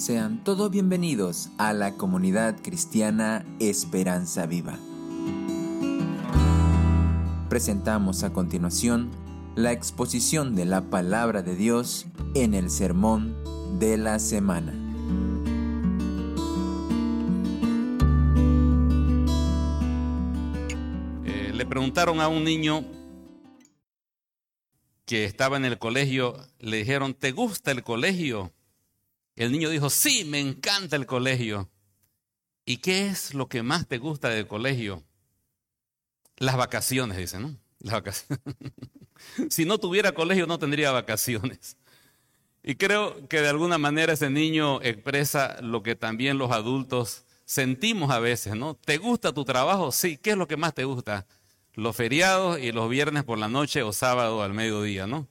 [0.00, 4.78] Sean todos bienvenidos a la comunidad cristiana Esperanza Viva.
[7.50, 9.10] Presentamos a continuación
[9.56, 13.36] la exposición de la palabra de Dios en el sermón
[13.78, 14.72] de la semana.
[21.26, 22.86] Eh, le preguntaron a un niño
[25.04, 28.50] que estaba en el colegio, le dijeron, ¿te gusta el colegio?
[29.40, 31.70] El niño dijo, sí, me encanta el colegio.
[32.66, 35.02] ¿Y qué es lo que más te gusta del colegio?
[36.36, 37.56] Las vacaciones, dice, ¿no?
[37.78, 38.44] Las vacaciones.
[39.48, 41.78] si no tuviera colegio no tendría vacaciones.
[42.62, 48.10] Y creo que de alguna manera ese niño expresa lo que también los adultos sentimos
[48.10, 48.74] a veces, ¿no?
[48.74, 49.90] ¿Te gusta tu trabajo?
[49.90, 50.18] Sí.
[50.18, 51.26] ¿Qué es lo que más te gusta?
[51.72, 55.28] Los feriados y los viernes por la noche o sábado al mediodía, ¿no?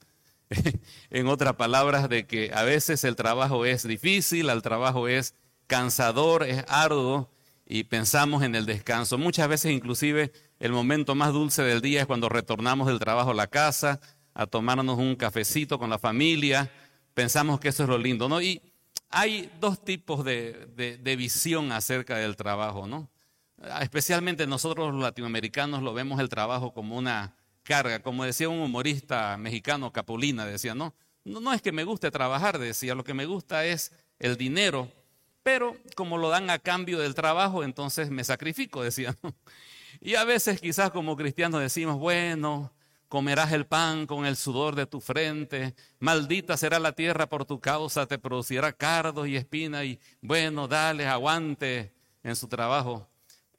[1.09, 5.35] en otras palabras, de que a veces el trabajo es difícil, el trabajo es
[5.68, 7.29] cansador, es arduo
[7.65, 9.18] y pensamos en el descanso.
[9.18, 13.35] Muchas veces inclusive el momento más dulce del día es cuando retornamos del trabajo a
[13.35, 13.99] la casa,
[14.34, 16.71] a tomarnos un cafecito con la familia.
[17.13, 18.41] Pensamos que eso es lo lindo, ¿no?
[18.41, 18.62] Y
[19.10, 23.10] hay dos tipos de, de visión acerca del trabajo, ¿no?
[23.82, 27.35] Especialmente nosotros los latinoamericanos lo vemos el trabajo como una
[27.70, 27.99] carga.
[28.01, 32.95] Como decía un humorista mexicano, Capulina, decía, no, no, es que me guste trabajar, decía,
[32.95, 34.91] lo que me gusta es el dinero,
[35.43, 39.15] pero como lo dan a cambio del trabajo, entonces me sacrifico, decía.
[40.01, 42.73] Y a veces quizás como cristianos decimos, bueno,
[43.07, 47.59] comerás el pan con el sudor de tu frente, maldita será la tierra por tu
[47.59, 53.07] causa, te producirá cardos y espinas y bueno, dale, aguante en su trabajo.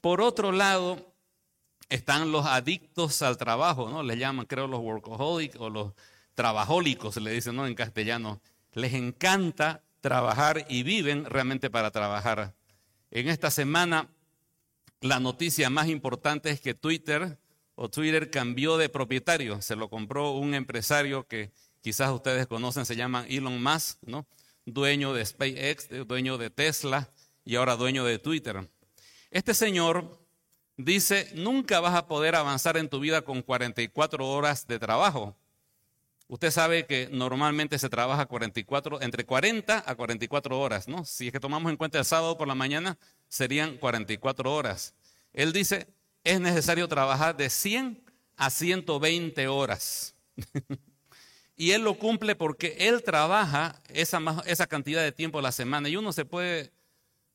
[0.00, 1.09] Por otro lado,
[1.90, 4.02] están los adictos al trabajo, ¿no?
[4.02, 5.92] Le llaman, creo, los workaholics o los
[6.34, 7.66] trabajólicos, le dice, ¿no?
[7.66, 8.40] En castellano.
[8.72, 12.54] Les encanta trabajar y viven realmente para trabajar.
[13.10, 14.08] En esta semana,
[15.00, 17.38] la noticia más importante es que Twitter
[17.74, 19.60] o Twitter cambió de propietario.
[19.60, 21.50] Se lo compró un empresario que
[21.80, 24.26] quizás ustedes conocen, se llama Elon Musk, ¿no?
[24.64, 27.10] Dueño de SpaceX, dueño de Tesla
[27.44, 28.70] y ahora dueño de Twitter.
[29.30, 30.19] Este señor
[30.84, 35.36] dice, nunca vas a poder avanzar en tu vida con 44 horas de trabajo.
[36.28, 41.04] Usted sabe que normalmente se trabaja 44, entre 40 a 44 horas, ¿no?
[41.04, 42.98] Si es que tomamos en cuenta el sábado por la mañana,
[43.28, 44.94] serían 44 horas.
[45.32, 45.88] Él dice,
[46.22, 48.00] es necesario trabajar de 100
[48.36, 50.14] a 120 horas.
[51.56, 55.88] y él lo cumple porque él trabaja esa, esa cantidad de tiempo a la semana.
[55.88, 56.70] Y uno se puede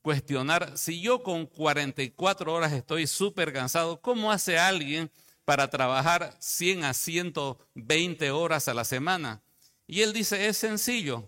[0.06, 5.10] cuestionar, si yo con 44 horas estoy súper cansado, ¿cómo hace alguien
[5.46, 9.42] para trabajar 100 a 120 horas a la semana?
[9.88, 11.28] Y él dice, es sencillo,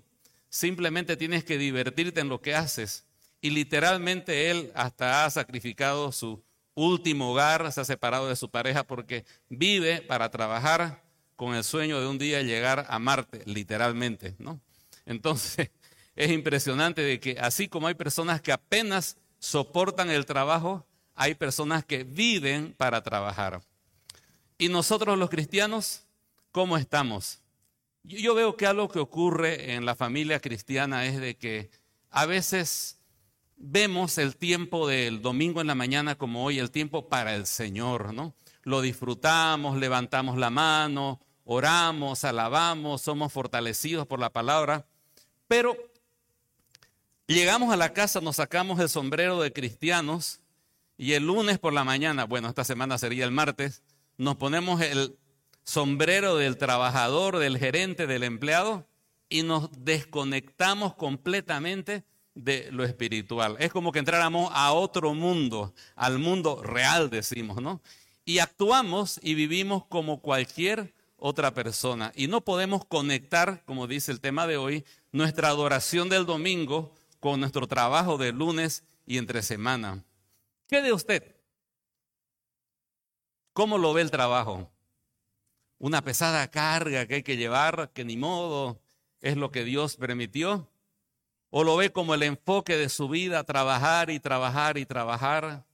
[0.49, 3.07] simplemente tienes que divertirte en lo que haces.
[3.41, 6.43] Y literalmente él hasta ha sacrificado su
[6.75, 11.03] último hogar, se ha separado de su pareja porque vive para trabajar
[11.35, 14.61] con el sueño de un día llegar a Marte, literalmente, ¿no?
[15.07, 15.71] Entonces,
[16.17, 21.85] es impresionante de que así como hay personas que apenas soportan el trabajo, hay personas
[21.85, 23.61] que viven para trabajar.
[24.57, 26.07] Y nosotros los cristianos,
[26.51, 27.39] ¿cómo estamos?
[28.03, 31.69] Yo veo que algo que ocurre en la familia cristiana es de que
[32.09, 32.99] a veces
[33.55, 38.16] vemos el tiempo del domingo en la mañana como hoy, el tiempo para el Señor,
[38.16, 38.34] ¿no?
[38.63, 44.88] Lo disfrutamos, levantamos la mano, oramos, alabamos, somos fortalecidos por la palabra,
[45.47, 45.78] pero
[47.27, 50.39] Llegamos a la casa, nos sacamos el sombrero de cristianos
[50.97, 53.83] y el lunes por la mañana, bueno, esta semana sería el martes,
[54.17, 55.17] nos ponemos el
[55.66, 58.87] sombrero del trabajador, del gerente, del empleado
[59.27, 63.57] y nos desconectamos completamente de lo espiritual.
[63.59, 67.81] Es como que entráramos a otro mundo, al mundo real, decimos, ¿no?
[68.23, 72.13] Y actuamos y vivimos como cualquier otra persona.
[72.16, 77.40] Y no podemos conectar, como dice el tema de hoy, nuestra adoración del domingo con
[77.40, 80.03] nuestro trabajo de lunes y entre semana.
[80.67, 81.35] ¿Qué de usted?
[83.53, 84.69] ¿Cómo lo ve el trabajo?
[85.79, 88.79] Una pesada carga que hay que llevar, que ni modo
[89.22, 90.69] es lo que Dios permitió.
[91.49, 95.66] ¿O lo ve como el enfoque de su vida, trabajar y trabajar y trabajar?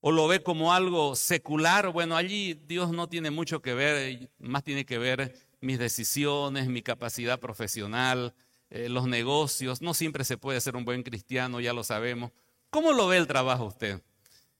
[0.00, 1.90] ¿O lo ve como algo secular?
[1.90, 6.82] Bueno, allí Dios no tiene mucho que ver, más tiene que ver mis decisiones, mi
[6.82, 8.34] capacidad profesional,
[8.70, 9.82] eh, los negocios.
[9.82, 12.32] No siempre se puede ser un buen cristiano, ya lo sabemos.
[12.70, 14.02] ¿Cómo lo ve el trabajo usted?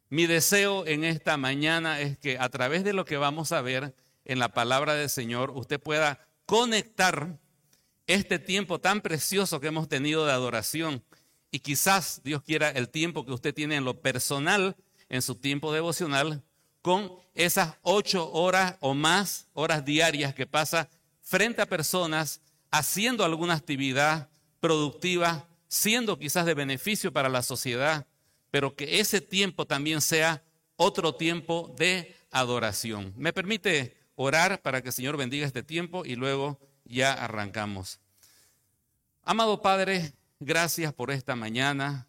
[0.09, 3.95] Mi deseo en esta mañana es que a través de lo que vamos a ver
[4.25, 7.39] en la palabra del Señor, usted pueda conectar
[8.07, 11.03] este tiempo tan precioso que hemos tenido de adoración
[11.51, 14.77] y quizás Dios quiera el tiempo que usted tiene en lo personal,
[15.09, 16.43] en su tiempo devocional,
[16.83, 20.89] con esas ocho horas o más horas diarias que pasa
[21.21, 24.29] frente a personas haciendo alguna actividad
[24.61, 28.07] productiva, siendo quizás de beneficio para la sociedad,
[28.51, 30.43] pero que ese tiempo también sea
[30.77, 33.13] otro tiempo de adoración.
[33.17, 38.01] ¿Me permite orar para que el Señor bendiga este tiempo y luego ya arrancamos?
[39.23, 42.07] Amado Padre, gracias por esta mañana,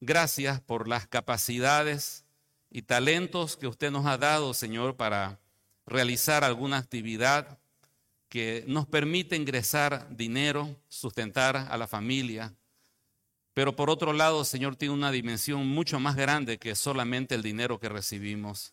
[0.00, 2.24] gracias por las capacidades
[2.70, 5.40] y talentos que usted nos ha dado, Señor, para
[5.86, 7.58] realizar alguna actividad
[8.32, 12.54] que nos permite ingresar dinero, sustentar a la familia.
[13.52, 17.78] Pero por otro lado, Señor, tiene una dimensión mucho más grande que solamente el dinero
[17.78, 18.72] que recibimos.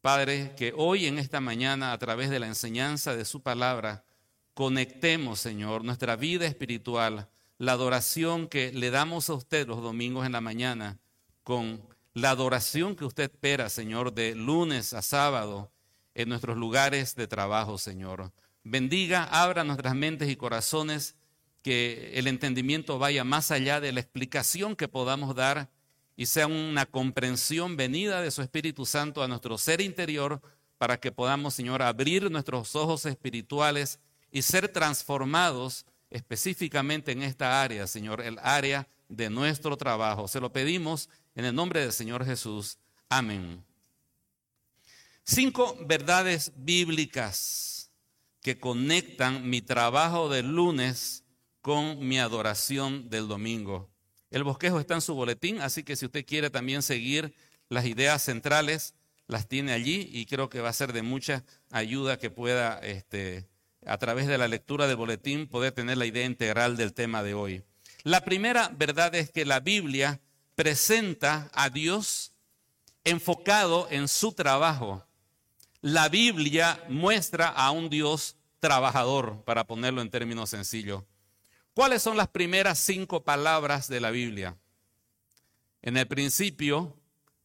[0.00, 4.04] Padre, que hoy en esta mañana, a través de la enseñanza de su palabra,
[4.52, 10.32] conectemos, Señor, nuestra vida espiritual, la adoración que le damos a usted los domingos en
[10.32, 10.98] la mañana,
[11.44, 11.80] con
[12.14, 15.70] la adoración que usted espera, Señor, de lunes a sábado
[16.16, 18.32] en nuestros lugares de trabajo, Señor.
[18.70, 21.14] Bendiga, abra nuestras mentes y corazones,
[21.62, 25.70] que el entendimiento vaya más allá de la explicación que podamos dar
[26.16, 30.42] y sea una comprensión venida de su Espíritu Santo a nuestro ser interior
[30.76, 34.00] para que podamos, Señor, abrir nuestros ojos espirituales
[34.30, 40.28] y ser transformados específicamente en esta área, Señor, el área de nuestro trabajo.
[40.28, 42.76] Se lo pedimos en el nombre del Señor Jesús.
[43.08, 43.64] Amén.
[45.24, 47.77] Cinco verdades bíblicas
[48.48, 51.22] que conectan mi trabajo del lunes
[51.60, 53.90] con mi adoración del domingo.
[54.30, 57.34] El bosquejo está en su boletín, así que si usted quiere también seguir
[57.68, 58.94] las ideas centrales,
[59.26, 63.46] las tiene allí y creo que va a ser de mucha ayuda que pueda, este,
[63.84, 67.34] a través de la lectura del boletín, poder tener la idea integral del tema de
[67.34, 67.62] hoy.
[68.02, 70.22] La primera verdad es que la Biblia
[70.54, 72.32] presenta a Dios
[73.04, 75.04] enfocado en su trabajo.
[75.82, 81.04] La Biblia muestra a un Dios trabajador, para ponerlo en términos sencillos.
[81.74, 84.56] ¿Cuáles son las primeras cinco palabras de la Biblia?
[85.82, 86.96] En el principio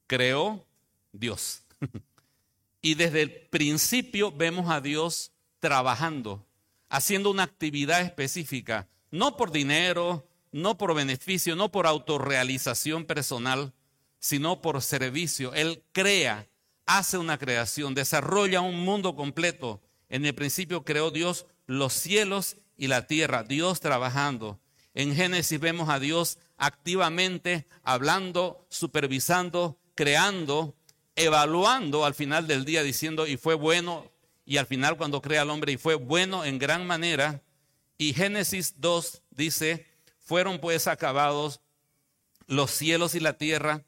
[0.08, 0.66] creó
[1.12, 1.64] Dios.
[2.82, 6.46] y desde el principio vemos a Dios trabajando,
[6.90, 13.74] haciendo una actividad específica, no por dinero, no por beneficio, no por autorrealización personal,
[14.20, 15.54] sino por servicio.
[15.54, 16.48] Él crea,
[16.86, 19.82] hace una creación, desarrolla un mundo completo.
[20.14, 24.60] En el principio creó Dios los cielos y la tierra, Dios trabajando.
[24.94, 30.76] En Génesis vemos a Dios activamente hablando, supervisando, creando,
[31.16, 34.12] evaluando al final del día diciendo, y fue bueno,
[34.46, 37.42] y al final cuando crea al hombre, y fue bueno en gran manera.
[37.98, 39.88] Y Génesis 2 dice,
[40.20, 41.60] fueron pues acabados
[42.46, 43.84] los cielos y la tierra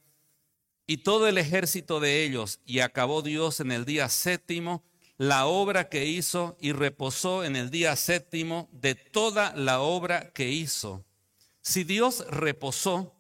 [0.88, 4.84] y todo el ejército de ellos, y acabó Dios en el día séptimo
[5.18, 10.50] la obra que hizo y reposó en el día séptimo de toda la obra que
[10.50, 11.06] hizo.
[11.62, 13.16] Si Dios reposó,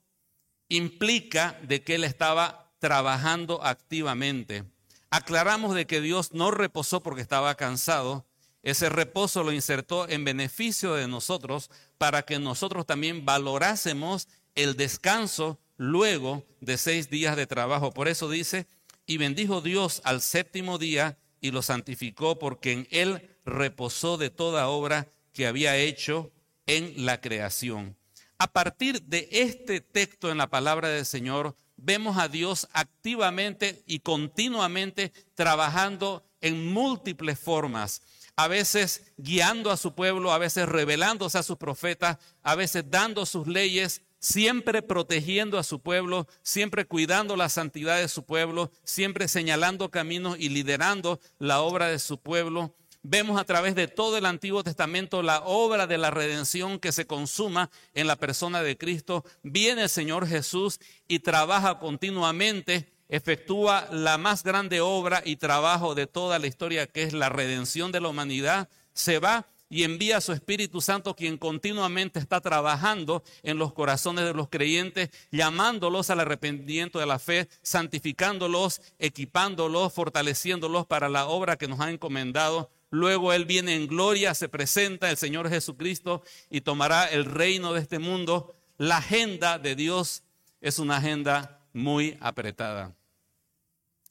[0.69, 4.65] implica de que Él estaba trabajando activamente.
[5.09, 8.25] Aclaramos de que Dios no reposó porque estaba cansado,
[8.61, 11.69] ese reposo lo insertó en beneficio de nosotros
[11.99, 17.91] para que nosotros también valorásemos el descanso luego de seis días de trabajo.
[17.91, 18.67] Por eso dice,
[19.05, 24.67] y bendijo Dios al séptimo día y lo santificó porque en él reposó de toda
[24.67, 26.31] obra que había hecho
[26.65, 27.95] en la creación.
[28.39, 33.99] A partir de este texto en la palabra del Señor, vemos a Dios activamente y
[33.99, 38.01] continuamente trabajando en múltiples formas
[38.35, 43.25] a veces guiando a su pueblo, a veces revelándose a sus profetas, a veces dando
[43.25, 49.27] sus leyes, siempre protegiendo a su pueblo, siempre cuidando la santidad de su pueblo, siempre
[49.27, 52.75] señalando caminos y liderando la obra de su pueblo.
[53.03, 57.05] Vemos a través de todo el Antiguo Testamento la obra de la redención que se
[57.05, 59.23] consuma en la persona de Cristo.
[59.43, 66.07] Viene el Señor Jesús y trabaja continuamente efectúa la más grande obra y trabajo de
[66.07, 70.21] toda la historia, que es la redención de la humanidad, se va y envía a
[70.21, 76.19] su Espíritu Santo, quien continuamente está trabajando en los corazones de los creyentes, llamándolos al
[76.19, 82.69] arrepentimiento de la fe, santificándolos, equipándolos, fortaleciéndolos para la obra que nos ha encomendado.
[82.91, 87.81] Luego Él viene en gloria, se presenta el Señor Jesucristo y tomará el reino de
[87.81, 88.55] este mundo.
[88.77, 90.23] La agenda de Dios
[90.61, 92.95] es una agenda muy apretada.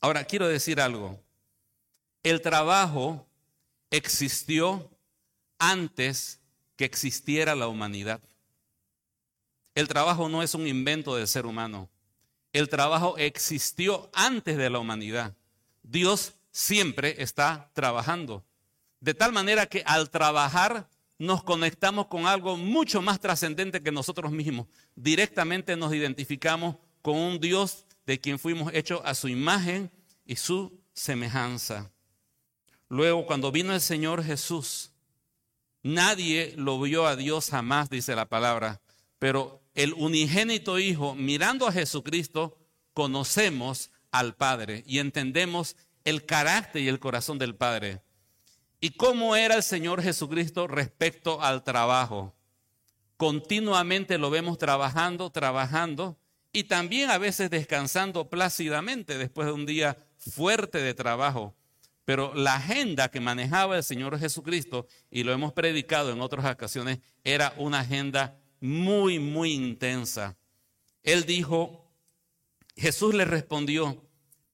[0.01, 1.19] Ahora, quiero decir algo.
[2.23, 3.27] El trabajo
[3.91, 4.91] existió
[5.71, 6.41] antes
[6.77, 8.21] que existiera la humanidad.
[9.75, 11.89] El trabajo no es un invento del ser humano.
[12.53, 15.35] El trabajo existió antes de la humanidad.
[15.83, 18.45] Dios siempre está trabajando.
[19.01, 24.33] De tal manera que al trabajar nos conectamos con algo mucho más trascendente que nosotros
[24.33, 24.67] mismos.
[24.95, 29.91] Directamente nos identificamos con un Dios de quien fuimos hechos a su imagen
[30.25, 31.91] y su semejanza.
[32.89, 34.93] Luego, cuando vino el Señor Jesús,
[35.85, 38.81] nadie lo vio a Dios jamás, dice la palabra,
[39.21, 42.59] pero el unigénito Hijo, mirando a Jesucristo,
[42.93, 48.03] conocemos al Padre y entendemos el carácter y el corazón del Padre.
[48.81, 52.35] ¿Y cómo era el Señor Jesucristo respecto al trabajo?
[53.17, 56.19] Continuamente lo vemos trabajando, trabajando
[56.53, 61.55] y también a veces descansando plácidamente después de un día fuerte de trabajo.
[62.05, 66.99] Pero la agenda que manejaba el Señor Jesucristo, y lo hemos predicado en otras ocasiones,
[67.23, 70.37] era una agenda muy, muy intensa.
[71.03, 71.91] Él dijo,
[72.77, 74.05] Jesús le respondió,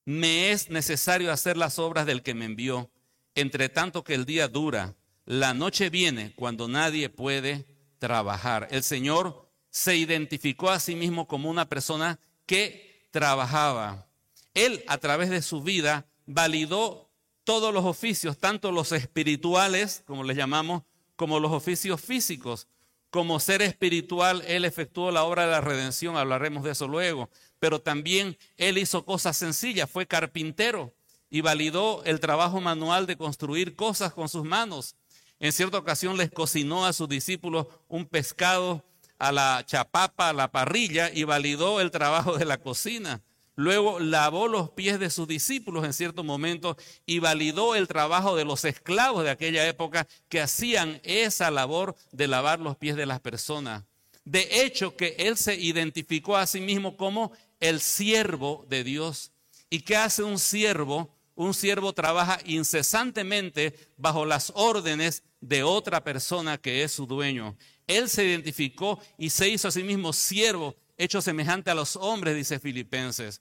[0.04, 2.90] me es necesario hacer las obras del que me envió,
[3.34, 7.66] entre tanto que el día dura, la noche viene cuando nadie puede
[7.98, 8.68] trabajar.
[8.70, 14.08] El Señor se identificó a sí mismo como una persona que trabajaba.
[14.54, 17.09] Él a través de su vida validó
[17.50, 20.84] todos los oficios, tanto los espirituales, como les llamamos,
[21.16, 22.68] como los oficios físicos.
[23.10, 27.28] Como ser espiritual, Él efectuó la obra de la redención, hablaremos de eso luego,
[27.58, 30.94] pero también Él hizo cosas sencillas, fue carpintero
[31.28, 34.94] y validó el trabajo manual de construir cosas con sus manos.
[35.40, 38.84] En cierta ocasión les cocinó a sus discípulos un pescado
[39.18, 43.20] a la chapapa, a la parrilla y validó el trabajo de la cocina.
[43.56, 48.44] Luego lavó los pies de sus discípulos en cierto momento y validó el trabajo de
[48.44, 53.20] los esclavos de aquella época que hacían esa labor de lavar los pies de las
[53.20, 53.84] personas.
[54.24, 59.32] De hecho, que él se identificó a sí mismo como el siervo de Dios.
[59.68, 61.14] ¿Y qué hace un siervo?
[61.34, 67.56] Un siervo trabaja incesantemente bajo las órdenes de otra persona que es su dueño.
[67.86, 72.36] Él se identificó y se hizo a sí mismo siervo, hecho semejante a los hombres,
[72.36, 73.40] dice Filipenses.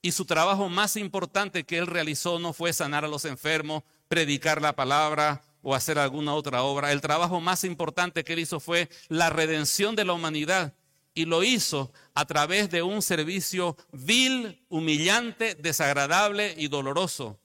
[0.00, 4.60] Y su trabajo más importante que él realizó no fue sanar a los enfermos, predicar
[4.60, 6.92] la palabra o hacer alguna otra obra.
[6.92, 10.74] El trabajo más importante que él hizo fue la redención de la humanidad.
[11.14, 17.38] Y lo hizo a través de un servicio vil, humillante, desagradable y doloroso.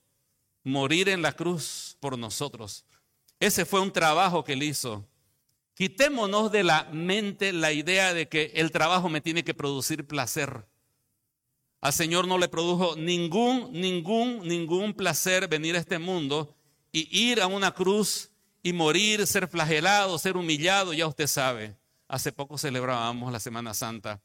[0.63, 2.85] Morir en la cruz por nosotros.
[3.39, 5.07] Ese fue un trabajo que él hizo.
[5.79, 10.65] Quitémonos de la mente la idea de que el trabajo me tiene que producir placer.
[11.79, 16.53] Al Señor no le produjo ningún, ningún, ningún placer venir a este mundo
[16.91, 18.29] y ir a una cruz
[18.61, 21.77] y morir, ser flagelado, ser humillado, ya usted sabe.
[22.09, 24.21] Hace poco celebrábamos la Semana Santa.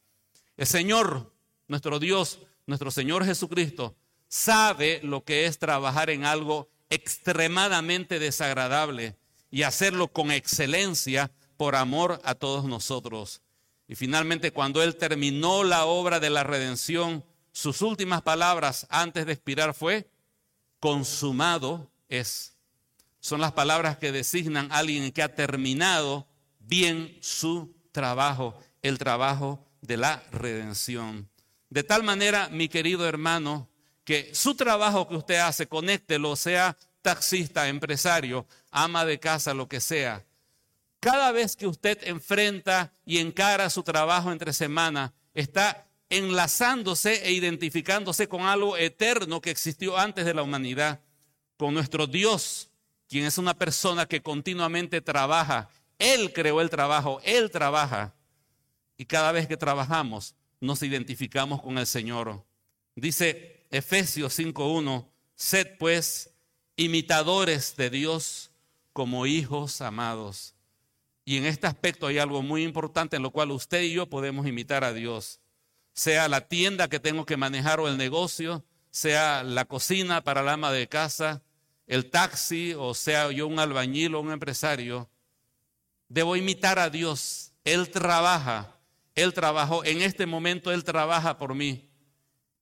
[0.57, 1.33] El Señor,
[1.69, 3.95] nuestro Dios, nuestro Señor Jesucristo,
[4.27, 9.15] sabe lo que es trabajar en algo extremadamente desagradable
[9.53, 11.31] y hacerlo con excelencia
[11.65, 13.41] por amor a todos nosotros.
[13.89, 19.33] Y finalmente, cuando Él terminó la obra de la redención, sus últimas palabras antes de
[19.33, 20.07] expirar fue,
[20.79, 22.59] consumado es.
[23.19, 26.27] Son las palabras que designan a alguien que ha terminado
[26.59, 31.31] bien su trabajo, el trabajo de la redención.
[31.71, 33.71] De tal manera, mi querido hermano,
[34.05, 39.81] que su trabajo que usted hace, conéctelo, sea taxista, empresario, ama de casa, lo que
[39.81, 40.27] sea.
[41.05, 48.27] Cada vez que usted enfrenta y encara su trabajo entre semana, está enlazándose e identificándose
[48.27, 51.03] con algo eterno que existió antes de la humanidad,
[51.59, 52.71] con nuestro Dios,
[53.07, 55.69] quien es una persona que continuamente trabaja.
[55.99, 58.15] Él creó el trabajo, Él trabaja.
[58.97, 62.43] Y cada vez que trabajamos, nos identificamos con el Señor.
[62.97, 66.31] Dice Efesios 5.1, sed pues
[66.77, 68.51] imitadores de Dios
[68.95, 70.54] como hijos amados.
[71.25, 74.47] Y en este aspecto hay algo muy importante en lo cual usted y yo podemos
[74.47, 75.41] imitar a Dios
[75.95, 80.55] sea la tienda que tengo que manejar o el negocio, sea la cocina para la
[80.55, 81.43] ama de casa,
[81.87, 85.09] el taxi o sea yo un albañil o un empresario,
[86.09, 87.53] debo imitar a Dios.
[87.65, 88.77] Él trabaja,
[89.15, 91.89] Él trabajó, en este momento Él trabaja por mí.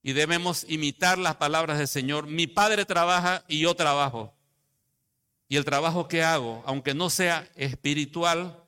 [0.04, 2.26] Y debemos imitar las palabras del Señor.
[2.26, 4.34] Mi Padre trabaja y yo trabajo.
[5.52, 8.58] Y el trabajo que hago, aunque no sea espiritual,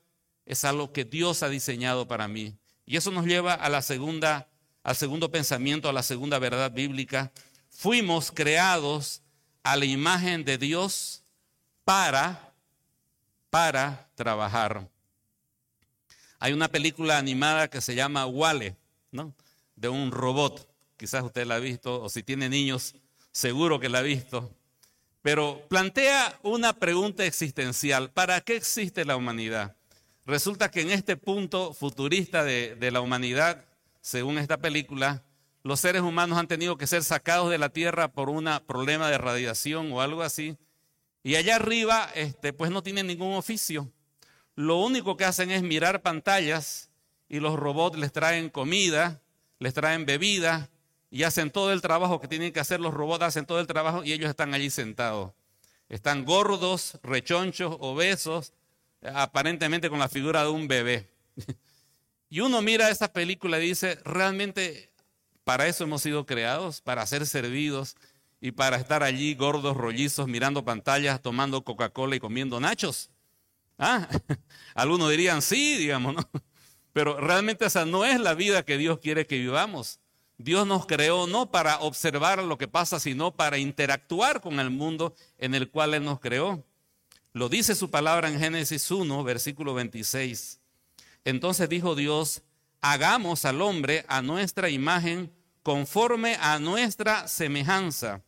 [0.45, 2.59] es algo que Dios ha diseñado para mí.
[2.85, 4.47] Y eso nos lleva a la segunda
[4.83, 7.31] al segundo pensamiento, a la segunda verdad bíblica,
[7.71, 9.23] fuimos creados
[9.63, 11.23] a la imagen de Dios
[11.83, 12.53] para,
[13.49, 14.87] para trabajar.
[16.37, 18.77] Hay una película animada que se llama Wale,
[19.11, 19.33] ¿no?
[19.75, 20.71] De un robot.
[20.97, 22.93] Quizás usted la ha visto, o si tiene niños,
[23.31, 24.55] seguro que la ha visto.
[25.25, 28.11] Pero plantea una pregunta existencial.
[28.11, 29.75] ¿Para qué existe la humanidad?
[30.23, 33.65] Resulta que en este punto futurista de, la humanidad,
[34.01, 35.23] según esta película,
[35.63, 39.17] los seres humanos han tenido que ser sacados de la Tierra por un problema de
[39.17, 40.57] radiación o algo así.
[41.23, 43.91] Y allá arriba, este, pues no tienen ningún oficio.
[44.53, 46.91] Lo único que hacen es mirar pantallas
[47.27, 49.23] y los robots les traen comida,
[49.57, 50.69] les traen bebida
[51.15, 52.81] y hacen todo el trabajo que tienen que hacer.
[52.81, 55.31] Los robots hacen todo el trabajo y ellos están allí sentados.
[55.87, 58.51] Están gordos, rechonchos, obesos,
[59.13, 61.09] aparentemente con la figura de un bebé.
[62.27, 64.91] Y uno mira esa película y dice, realmente
[65.45, 67.95] para eso hemos sido creados, para ser servidos
[68.41, 73.09] y para estar allí gordos, rollizos, mirando pantallas, tomando Coca-Cola y comiendo nachos.
[73.77, 74.09] Ah,
[74.75, 76.29] algunos dirían sí, digamos, ¿no?
[76.93, 79.99] Pero realmente esa no es la vida que Dios quiere que vivamos.
[80.37, 85.15] Dios nos creó no para observar lo que pasa, sino para interactuar con el mundo
[85.37, 86.63] en el cual Él nos creó.
[87.31, 90.59] Lo dice su palabra en Génesis 1, versículo 26.
[91.23, 92.43] Entonces dijo Dios,
[92.81, 98.21] hagamos al hombre a nuestra imagen conforme a nuestra semejanza.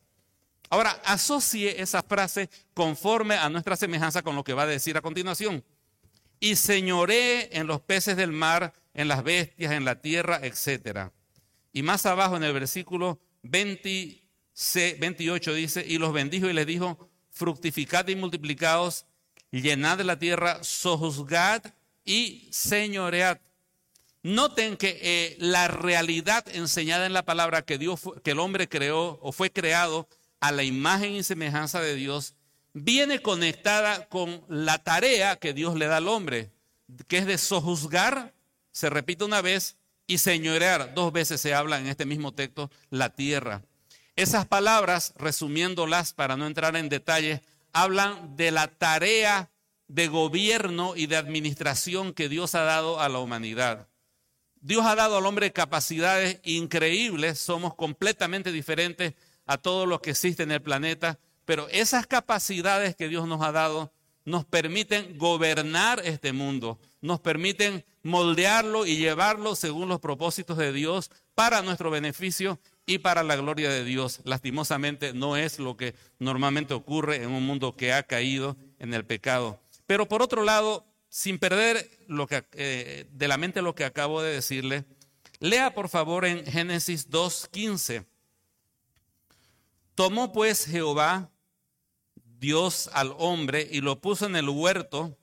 [0.70, 5.02] Ahora, asocie esa frase conforme a nuestra semejanza con lo que va a decir a
[5.02, 5.64] continuación.
[6.40, 11.12] Y señoré en los peces del mar, en las bestias, en la tierra, etc.
[11.78, 18.08] Y más abajo en el versículo 28 dice, y los bendijo y les dijo, fructificad
[18.08, 19.06] y multiplicaos,
[19.52, 21.62] llenad la tierra, sojuzgad
[22.04, 23.38] y señoread.
[24.24, 29.20] Noten que eh, la realidad enseñada en la palabra que, Dios, que el hombre creó
[29.22, 32.34] o fue creado a la imagen y semejanza de Dios,
[32.74, 36.50] viene conectada con la tarea que Dios le da al hombre,
[37.08, 38.34] que es de sojuzgar,
[38.72, 43.14] se repite una vez, y señorear, dos veces se habla en este mismo texto, la
[43.14, 43.62] tierra.
[44.16, 47.42] Esas palabras, resumiéndolas para no entrar en detalles,
[47.74, 49.52] hablan de la tarea
[49.88, 53.88] de gobierno y de administración que Dios ha dado a la humanidad.
[54.60, 59.14] Dios ha dado al hombre capacidades increíbles, somos completamente diferentes
[59.46, 63.52] a todo lo que existe en el planeta, pero esas capacidades que Dios nos ha
[63.52, 63.94] dado
[64.28, 71.12] nos permiten gobernar este mundo, nos permiten moldearlo y llevarlo según los propósitos de Dios
[71.34, 74.20] para nuestro beneficio y para la gloria de Dios.
[74.26, 79.06] Lastimosamente no es lo que normalmente ocurre en un mundo que ha caído en el
[79.06, 79.62] pecado.
[79.86, 84.22] Pero por otro lado, sin perder lo que, eh, de la mente lo que acabo
[84.22, 84.84] de decirle,
[85.40, 88.04] lea por favor en Génesis 2.15.
[89.96, 91.32] Tomó pues Jehová
[92.40, 95.18] Dios al hombre y lo puso en el huerto.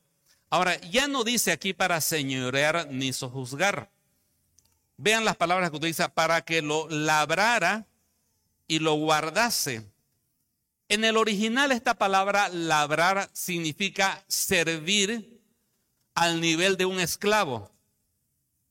[0.51, 3.91] Ahora, ya no dice aquí para señorear ni sojuzgar.
[4.97, 7.87] Vean las palabras que utiliza, para que lo labrara
[8.69, 9.85] y lo guardase.
[10.89, 15.41] En el original esta palabra labrar significa servir
[16.15, 17.71] al nivel de un esclavo.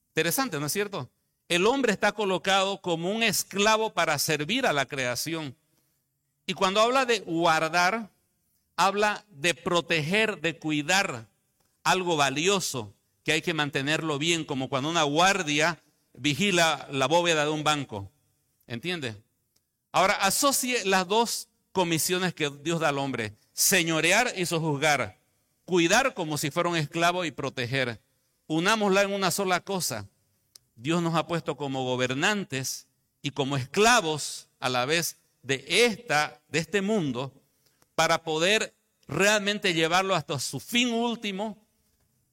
[0.10, 1.10] Interesante, ¿no es cierto?
[1.50, 5.56] El hombre está colocado como un esclavo para servir a la creación.
[6.46, 8.10] Y cuando habla de guardar,
[8.76, 11.28] habla de proteger, de cuidar
[11.84, 15.82] algo valioso que hay que mantenerlo bien, como cuando una guardia
[16.14, 18.12] vigila la bóveda de un banco.
[18.68, 19.16] ¿Entiende?
[19.92, 25.24] Ahora, asocie las dos comisiones que Dios da al hombre, señorear y sojuzgar
[25.66, 28.02] cuidar como si fuera un esclavo y proteger.
[28.48, 30.08] Unámosla en una sola cosa.
[30.76, 32.88] Dios nos ha puesto como gobernantes
[33.22, 37.34] y como esclavos a la vez de esta de este mundo
[37.96, 38.76] para poder
[39.08, 41.58] realmente llevarlo hasta su fin último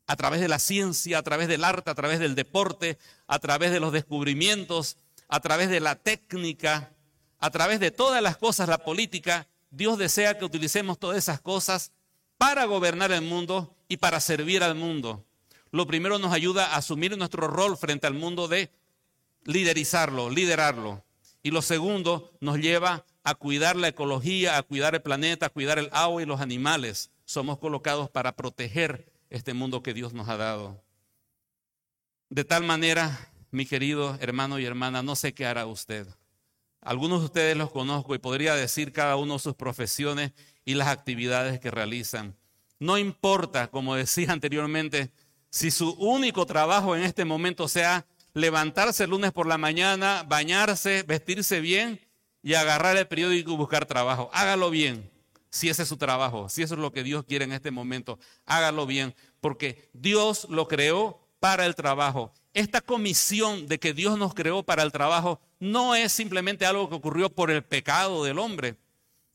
[0.06, 3.70] a través de la ciencia, a través del arte, a través del deporte, a través
[3.70, 4.96] de los descubrimientos,
[5.28, 6.92] a través de la técnica,
[7.38, 9.46] a través de todas las cosas, la política.
[9.70, 11.92] Dios desea que utilicemos todas esas cosas
[12.38, 15.24] para gobernar el mundo y para servir al mundo.
[15.70, 18.72] Lo primero nos ayuda a asumir nuestro rol frente al mundo de
[19.44, 21.04] liderizarlo, liderarlo.
[21.42, 25.78] Y lo segundo nos lleva a cuidar la ecología, a cuidar el planeta, a cuidar
[25.78, 27.10] el agua y los animales.
[27.24, 30.82] Somos colocados para proteger este mundo que Dios nos ha dado.
[32.28, 36.06] De tal manera, mi querido hermano y hermana, no sé qué hará usted.
[36.80, 40.32] Algunos de ustedes los conozco y podría decir cada uno sus profesiones
[40.64, 42.36] y las actividades que realizan.
[42.78, 45.12] No importa, como decía anteriormente,
[45.50, 51.02] si su único trabajo en este momento sea levantarse el lunes por la mañana, bañarse,
[51.02, 52.00] vestirse bien
[52.42, 54.30] y agarrar el periódico y buscar trabajo.
[54.32, 55.10] Hágalo bien,
[55.50, 58.18] si ese es su trabajo, si eso es lo que Dios quiere en este momento.
[58.46, 62.32] Hágalo bien, porque Dios lo creó para el trabajo.
[62.54, 66.94] Esta comisión de que Dios nos creó para el trabajo no es simplemente algo que
[66.94, 68.76] ocurrió por el pecado del hombre.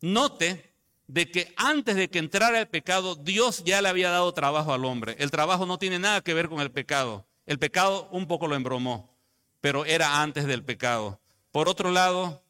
[0.02, 0.74] Note
[1.08, 4.86] de que antes de que entrara el pecado, Dios ya le había dado trabajo al
[4.86, 5.16] hombre.
[5.20, 7.26] El trabajo no tiene nada que ver con el pecado.
[7.46, 9.16] El pecado un poco lo embromó,
[9.62, 11.20] pero era antes del pecado.
[11.52, 12.44] Por otro lado,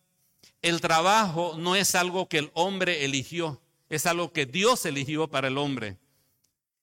[0.62, 5.48] el trabajo no es algo que el hombre eligió, es algo que Dios eligió para
[5.48, 5.98] el hombre.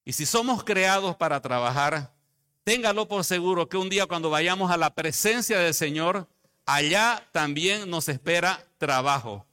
[0.05, 2.13] Y si somos creados para trabajar,
[2.65, 6.29] téngalo por seguro que un día cuando vayamos a la presencia del Señor,
[6.67, 9.47] allá también nos espera trabajo.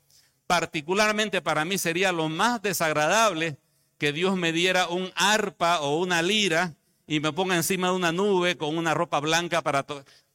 [0.47, 3.57] Particularmente para mí sería lo más desagradable
[3.99, 8.11] que Dios me diera un arpa o una lira y me ponga encima de una
[8.11, 9.85] nube con una ropa blanca para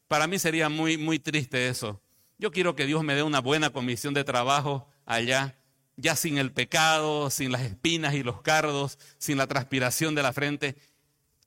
[0.07, 1.99] para mí sería muy muy triste eso.
[2.37, 5.57] Yo quiero que Dios me dé una buena comisión de trabajo allá,
[5.95, 10.33] ya sin el pecado, sin las espinas y los cardos, sin la transpiración de la
[10.33, 10.75] frente.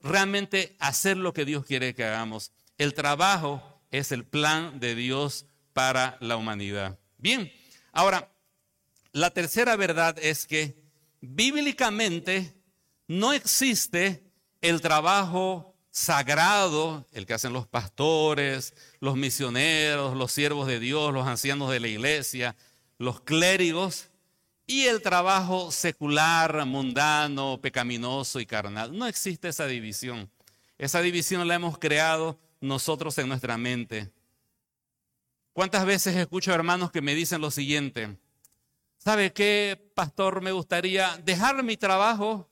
[0.01, 2.51] Realmente hacer lo que Dios quiere que hagamos.
[2.77, 6.97] El trabajo es el plan de Dios para la humanidad.
[7.17, 7.51] Bien,
[7.91, 8.31] ahora,
[9.11, 10.81] la tercera verdad es que
[11.21, 12.53] bíblicamente
[13.07, 14.23] no existe
[14.61, 21.27] el trabajo sagrado, el que hacen los pastores, los misioneros, los siervos de Dios, los
[21.27, 22.55] ancianos de la iglesia,
[22.97, 24.09] los clérigos,
[24.65, 28.97] y el trabajo secular, mundano, pecaminoso y carnal.
[28.97, 30.31] No existe esa división.
[30.77, 34.09] Esa división la hemos creado nosotros en nuestra mente.
[35.51, 38.15] ¿Cuántas veces escucho hermanos que me dicen lo siguiente?
[38.99, 40.41] ¿Sabe qué, pastor?
[40.41, 42.49] Me gustaría dejar mi trabajo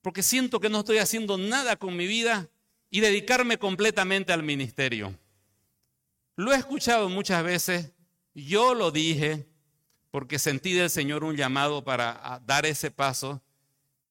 [0.00, 2.48] porque siento que no estoy haciendo nada con mi vida
[2.90, 5.18] y dedicarme completamente al ministerio.
[6.36, 7.92] Lo he escuchado muchas veces,
[8.34, 9.46] yo lo dije
[10.10, 13.42] porque sentí del Señor un llamado para dar ese paso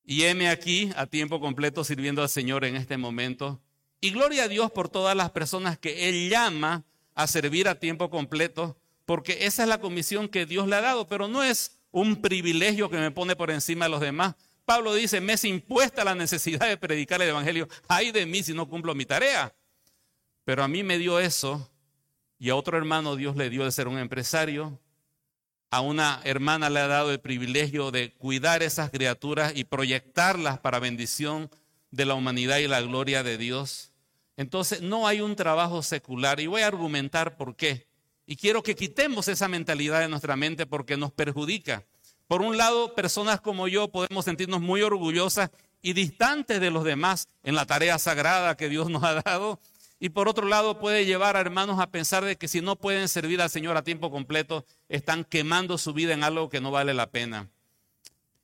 [0.04, 3.62] y heme aquí a tiempo completo sirviendo al Señor en este momento.
[4.02, 6.84] Y gloria a Dios por todas las personas que Él llama
[7.16, 11.08] a servir a tiempo completo, porque esa es la comisión que Dios le ha dado,
[11.08, 15.22] pero no es un privilegio que me pone por encima de los demás, Pablo dice,
[15.22, 17.68] me es impuesta la necesidad de predicar el Evangelio.
[17.88, 19.54] Ay de mí si no cumplo mi tarea.
[20.44, 21.70] Pero a mí me dio eso
[22.38, 24.80] y a otro hermano Dios le dio de ser un empresario.
[25.72, 30.80] A una hermana le ha dado el privilegio de cuidar esas criaturas y proyectarlas para
[30.80, 31.50] bendición
[31.92, 33.92] de la humanidad y la gloria de Dios.
[34.38, 37.88] Entonces no hay un trabajo secular y voy a argumentar por qué.
[38.26, 41.86] Y quiero que quitemos esa mentalidad de nuestra mente porque nos perjudica.
[42.28, 47.28] Por un lado, personas como yo podemos sentirnos muy orgullosas y distantes de los demás
[47.44, 49.60] en la tarea sagrada que Dios nos ha dado.
[50.00, 53.08] Y por otro lado, puede llevar a hermanos a pensar de que si no pueden
[53.08, 56.94] servir al Señor a tiempo completo, están quemando su vida en algo que no vale
[56.94, 57.50] la pena.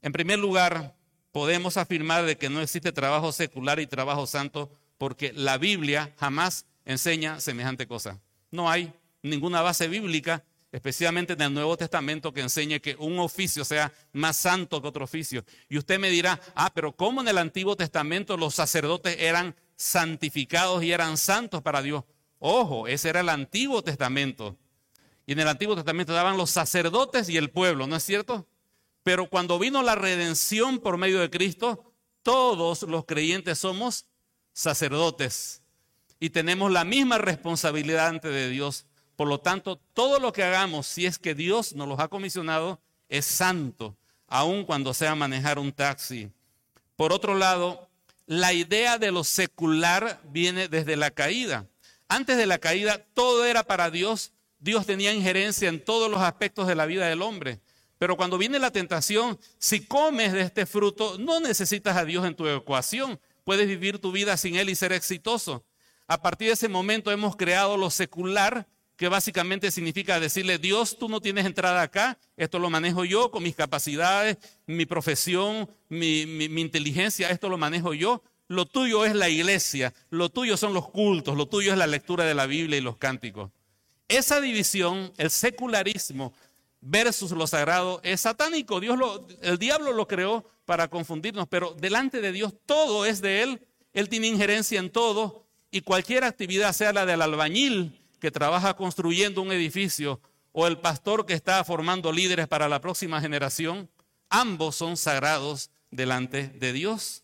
[0.02, 0.96] En primer lugar,
[1.32, 6.66] podemos afirmar de que no existe trabajo secular y trabajo santo porque la Biblia jamás
[6.86, 8.20] enseña semejante cosa.
[8.52, 13.66] No hay ninguna base bíblica especialmente en el Nuevo Testamento, que enseñe que un oficio
[13.66, 15.44] sea más santo que otro oficio.
[15.68, 20.84] Y usted me dirá, ah, pero ¿cómo en el Antiguo Testamento los sacerdotes eran santificados
[20.84, 22.04] y eran santos para Dios?
[22.40, 24.58] Ojo, ese era el Antiguo Testamento.
[25.26, 28.48] Y en el Antiguo Testamento daban los sacerdotes y el pueblo, ¿no es cierto?
[29.04, 34.06] Pero cuando vino la redención por medio de Cristo, todos los creyentes somos
[34.54, 35.64] sacerdotes
[36.20, 38.86] y tenemos la misma responsabilidad ante de Dios
[39.22, 42.82] por lo tanto, todo lo que hagamos, si es que Dios nos los ha comisionado,
[43.08, 46.32] es santo, aun cuando sea manejar un taxi.
[46.96, 47.88] Por otro lado,
[48.26, 51.68] la idea de lo secular viene desde la caída.
[52.08, 54.32] Antes de la caída, todo era para Dios.
[54.58, 57.60] Dios tenía injerencia en todos los aspectos de la vida del hombre.
[58.00, 62.34] Pero cuando viene la tentación, si comes de este fruto, no necesitas a Dios en
[62.34, 63.20] tu ecuación.
[63.44, 65.64] Puedes vivir tu vida sin Él y ser exitoso.
[66.08, 68.68] A partir de ese momento hemos creado lo secular
[69.02, 73.42] que básicamente significa decirle, Dios, tú no tienes entrada acá, esto lo manejo yo con
[73.42, 74.38] mis capacidades,
[74.68, 76.22] mi profesión, mi,
[76.62, 78.22] inteligencia, esto lo manejo yo.
[78.48, 82.26] Lo tuyo es la iglesia, lo tuyo son los cultos, lo tuyo es la lectura
[82.26, 83.50] de la Biblia y los cánticos.
[84.08, 86.32] Esa división, el secularismo
[86.80, 88.80] versus lo sagrado, es satánico.
[88.80, 93.42] Dios lo, el diablo lo creó para confundirnos, pero delante de Dios todo es de
[93.42, 93.68] Él.
[93.94, 99.42] Él tiene injerencia en todo y cualquier actividad, sea la del albañil, que trabaja construyendo
[99.42, 100.22] un edificio
[100.54, 103.90] o el pastor que está formando líderes para la próxima generación,
[104.30, 107.24] ambos son sagrados delante de Dios.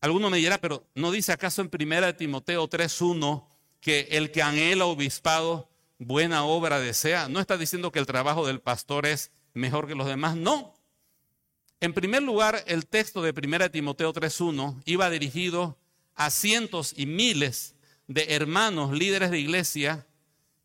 [0.00, 3.46] Alguno me dirá, pero ¿no dice acaso en 1 Timoteo 3.1
[3.80, 7.28] que el que anhela obispado buena obra desea?
[7.28, 10.36] ¿No está diciendo que el trabajo del pastor es mejor que los demás?
[10.36, 10.74] No.
[11.80, 15.78] En primer lugar, el texto de 1 Timoteo 3.1 iba dirigido
[16.16, 17.73] a cientos y miles
[18.06, 20.06] de hermanos líderes de iglesia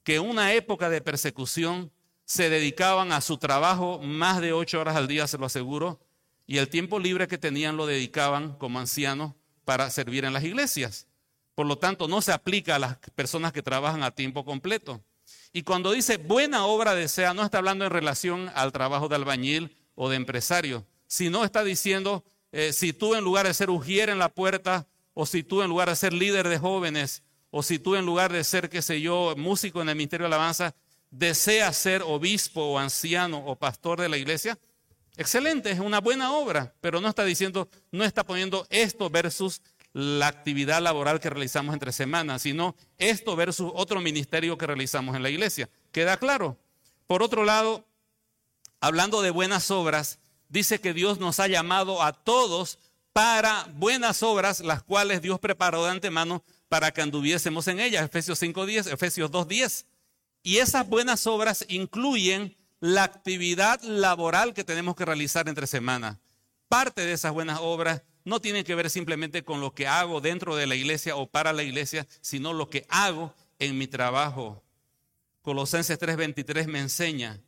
[0.04, 1.92] que en una época de persecución
[2.26, 6.00] se dedicaban a su trabajo más de ocho horas al día, se lo aseguro,
[6.46, 9.34] y el tiempo libre que tenían lo dedicaban como ancianos
[9.66, 11.08] para servir en las iglesias.
[11.56, 15.04] Por lo tanto, no se aplica a las personas que trabajan a tiempo completo.
[15.52, 19.76] Y cuando dice buena obra desea, no está hablando en relación al trabajo de albañil
[19.96, 24.20] o de empresario, sino está diciendo, eh, si tú en lugar de ser ujier en
[24.20, 27.96] la puerta, o si tú en lugar de ser líder de jóvenes, o si tú
[27.96, 30.76] en lugar de ser, qué sé yo, músico en el Ministerio de Alabanza,
[31.12, 34.58] deseas ser obispo o anciano o pastor de la iglesia,
[35.18, 39.62] excelente, es una buena obra, pero no está diciendo, no está poniendo esto versus
[39.94, 45.24] la actividad laboral que realizamos entre semanas, sino esto versus otro ministerio que realizamos en
[45.24, 45.70] la iglesia.
[45.92, 46.58] ¿Queda claro?
[47.08, 47.86] Por otro lado,
[48.80, 52.78] hablando de buenas obras, dice que Dios nos ha llamado a todos
[53.14, 58.06] para buenas obras, las cuales Dios preparó de antemano para que anduviésemos en ellas.
[58.06, 59.86] Efesios 5.10, Efesios 2.10.
[60.44, 66.18] Y esas buenas obras incluyen la actividad laboral que tenemos que realizar entre semanas.
[66.70, 70.56] Parte de esas buenas obras no tiene que ver simplemente con lo que hago dentro
[70.56, 74.64] de la iglesia o para la iglesia, sino lo que hago en mi trabajo.
[75.42, 77.42] Colosenses 3:23 me enseña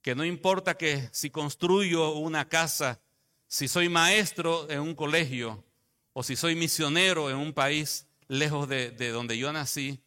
[0.00, 3.00] que no importa que si construyo una casa,
[3.46, 5.64] si soy maestro en un colegio
[6.12, 10.02] o si soy misionero en un país lejos de, de donde yo nací,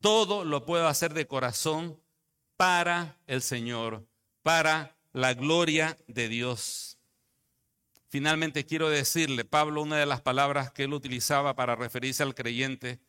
[0.00, 2.00] todo lo puedo hacer de corazón
[2.56, 4.06] para el Señor,
[4.42, 6.98] para la gloria de Dios.
[8.08, 13.00] Finalmente quiero decirle, Pablo, una de las palabras que él utilizaba para referirse al creyente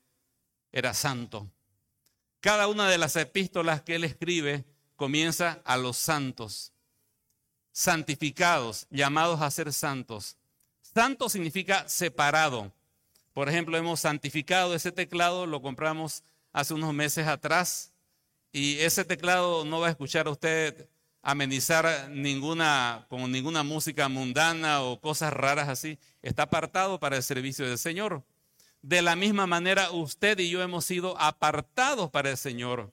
[0.72, 1.52] era santo.
[2.40, 6.74] Cada una de las epístolas que él escribe comienza a los santos,
[7.72, 10.38] santificados, llamados a ser santos.
[10.82, 12.72] Santo significa separado.
[13.34, 17.94] Por ejemplo, hemos santificado ese teclado, lo compramos hace unos meses atrás
[18.52, 20.90] y ese teclado no va a escuchar a usted
[21.22, 26.00] amenizar ninguna, con ninguna música mundana o cosas raras así.
[26.22, 28.24] Está apartado para el servicio del Señor.
[28.82, 32.92] De la misma manera, usted y yo hemos sido apartados para el Señor.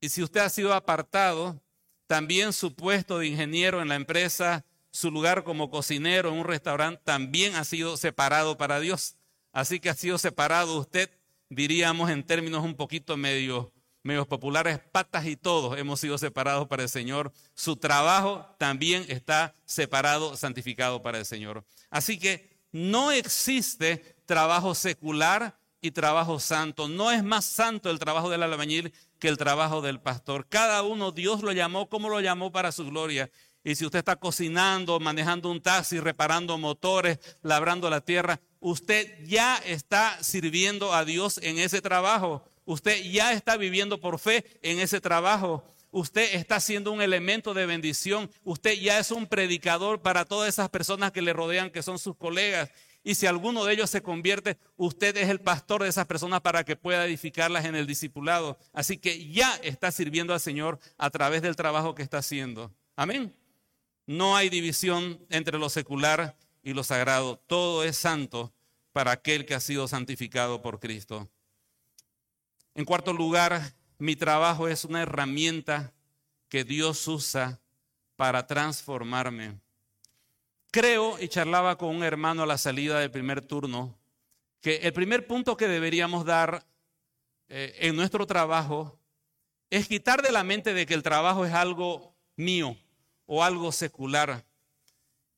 [0.00, 1.62] Y si usted ha sido apartado,
[2.08, 7.00] también su puesto de ingeniero en la empresa, su lugar como cocinero en un restaurante,
[7.04, 9.16] también ha sido separado para Dios.
[9.52, 11.10] Así que ha sido separado usted,
[11.48, 16.82] diríamos en términos un poquito medio medios populares, patas y todos hemos sido separados para
[16.82, 17.32] el Señor.
[17.54, 21.64] Su trabajo también está separado, santificado para el Señor.
[21.90, 26.88] Así que no existe trabajo secular y trabajo santo.
[26.88, 30.46] No es más santo el trabajo del albañil que el trabajo del pastor.
[30.48, 33.30] Cada uno Dios lo llamó como lo llamó para su gloria.
[33.64, 39.56] Y si usted está cocinando, manejando un taxi, reparando motores, labrando la tierra, usted ya
[39.56, 42.44] está sirviendo a Dios en ese trabajo.
[42.64, 45.64] Usted ya está viviendo por fe en ese trabajo.
[45.90, 48.30] Usted está siendo un elemento de bendición.
[48.44, 52.16] Usted ya es un predicador para todas esas personas que le rodean, que son sus
[52.16, 52.70] colegas.
[53.04, 56.64] Y si alguno de ellos se convierte, usted es el pastor de esas personas para
[56.64, 58.58] que pueda edificarlas en el discipulado.
[58.72, 62.72] Así que ya está sirviendo al Señor a través del trabajo que está haciendo.
[62.96, 63.34] Amén.
[64.12, 67.38] No hay división entre lo secular y lo sagrado.
[67.46, 68.52] Todo es santo
[68.92, 71.30] para aquel que ha sido santificado por Cristo.
[72.74, 75.94] En cuarto lugar, mi trabajo es una herramienta
[76.50, 77.58] que Dios usa
[78.14, 79.58] para transformarme.
[80.70, 83.98] Creo, y charlaba con un hermano a la salida del primer turno,
[84.60, 86.66] que el primer punto que deberíamos dar
[87.48, 88.98] eh, en nuestro trabajo
[89.70, 92.76] es quitar de la mente de que el trabajo es algo mío
[93.26, 94.44] o algo secular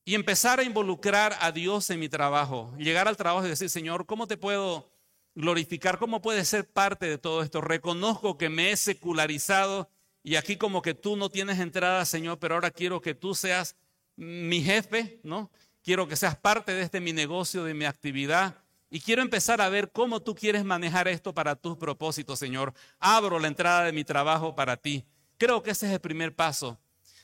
[0.05, 2.73] y empezar a involucrar a Dios en mi trabajo.
[2.77, 4.91] Llegar al trabajo y decir, Señor, ¿cómo te puedo
[5.35, 7.61] glorificar, ¿cómo puede ser parte de todo esto?
[7.61, 9.89] Reconozco que me he secularizado
[10.23, 13.77] y aquí como que tú no tienes entrada, Señor, pero ahora quiero que tú seas
[14.17, 15.51] mi jefe, ¿no?
[15.83, 18.57] Quiero que seas parte de este mi negocio, de mi actividad.
[18.91, 22.73] Y quiero empezar a ver cómo tú quieres manejar esto para tus propósitos, Señor.
[22.99, 25.05] Abro la entrada de mi trabajo para ti.
[25.37, 26.79] Creo que ese es el primer paso.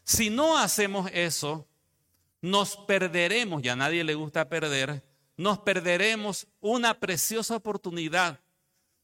[0.05, 1.67] Si no hacemos eso,
[2.43, 5.05] nos perderemos, y a nadie le gusta perder,
[5.37, 8.41] nos perderemos una preciosa oportunidad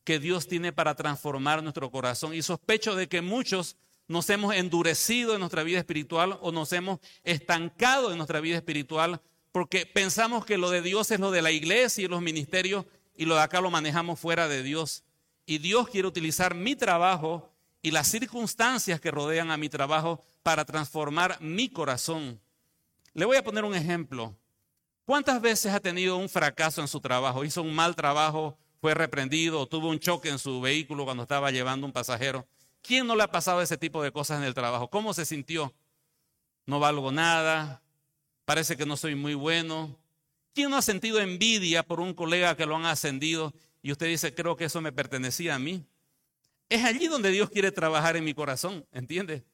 [0.05, 2.35] que Dios tiene para transformar nuestro corazón.
[2.35, 3.77] Y sospecho de que muchos
[4.09, 9.21] nos hemos endurecido en nuestra vida espiritual o nos hemos estancado en nuestra vida espiritual
[9.57, 12.85] porque pensamos que lo de Dios es lo de la iglesia y los ministerios
[13.17, 15.03] y lo de acá lo manejamos fuera de Dios.
[15.47, 17.56] Y Dios quiere utilizar mi trabajo
[17.87, 22.41] y las circunstancias que rodean a mi trabajo para transformar mi corazón.
[23.15, 24.37] Le voy a poner un ejemplo.
[25.05, 27.45] ¿Cuántas veces ha tenido un fracaso en su trabajo?
[27.45, 31.87] Hizo un mal trabajo, fue reprendido tuvo un choque en su vehículo cuando estaba llevando
[31.87, 32.45] un pasajero.
[32.83, 34.91] ¿Quién no le ha pasado ese tipo de cosas en el trabajo?
[34.91, 35.73] ¿Cómo se sintió?
[36.67, 37.83] No valgo nada,
[38.47, 39.97] parece que no soy muy bueno.
[40.55, 44.35] ¿Quién no ha sentido envidia por un colega que lo han ascendido y usted dice,
[44.35, 45.87] creo que eso me pertenecía a mí?
[46.69, 49.45] Es allí donde Dios quiere trabajar en mi corazón, ¿entiende?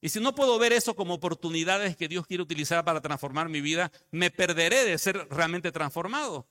[0.00, 3.60] Y si no puedo ver eso como oportunidades que Dios quiere utilizar para transformar mi
[3.60, 6.46] vida, me perderé de ser realmente transformado.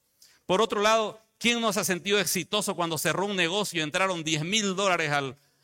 [0.46, 4.44] Por otro lado, ¿quién nos ha sentido exitoso cuando cerró un negocio y entraron 10
[4.44, 5.12] mil dólares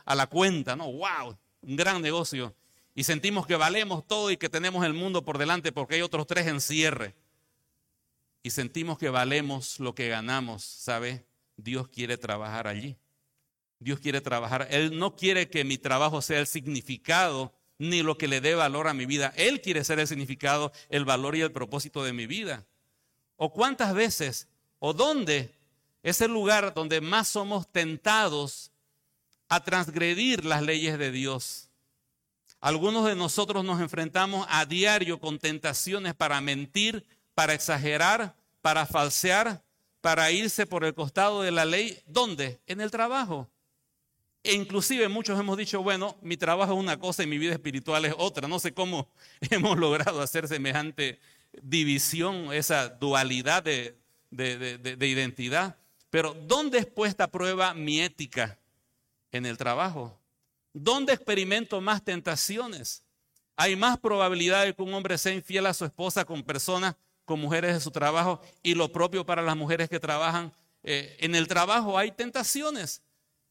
[0.06, 0.76] a la cuenta?
[0.76, 0.92] ¿No?
[0.92, 1.38] ¡Wow!
[1.62, 2.56] Un gran negocio.
[2.96, 6.28] Y sentimos que valemos todo y que tenemos el mundo por delante porque hay otros
[6.28, 7.16] tres en cierre.
[8.44, 11.26] Y sentimos que valemos lo que ganamos, ¿sabe?
[11.58, 12.98] Dios quiere trabajar allí.
[13.84, 14.68] Dios quiere trabajar.
[14.72, 18.88] Él no quiere que mi trabajo sea el significado ni lo que le dé valor
[18.88, 19.34] a mi vida.
[19.36, 22.66] Él quiere ser el significado, el valor y el propósito de mi vida.
[23.36, 24.48] ¿O cuántas veces
[24.80, 25.54] o dónde
[26.02, 28.72] es el lugar donde más somos tentados
[29.50, 31.70] a transgredir las leyes de Dios?
[32.62, 39.62] Algunos de nosotros nos enfrentamos a diario con tentaciones para mentir, para exagerar, para falsear,
[40.00, 42.02] para irse por el costado de la ley.
[42.06, 42.62] ¿Dónde?
[42.66, 43.50] En el trabajo.
[44.44, 48.04] E inclusive muchos hemos dicho, bueno, mi trabajo es una cosa y mi vida espiritual
[48.06, 48.48] es otra.
[48.48, 49.10] No sé cómo
[49.50, 51.20] hemos logrado hacer semejante
[51.62, 53.96] división, esa dualidad de,
[54.30, 55.78] de identidad.
[56.10, 58.60] Pero ¿dónde es puesta a prueba mi ética?
[59.32, 60.20] En el trabajo.
[60.74, 63.04] ¿Dónde experimento más tentaciones?
[63.56, 67.40] Hay más probabilidad de que un hombre sea infiel a su esposa con personas, con
[67.40, 70.52] mujeres de su trabajo y lo propio para las mujeres que trabajan.
[70.84, 73.02] Eh, en el trabajo hay tentaciones.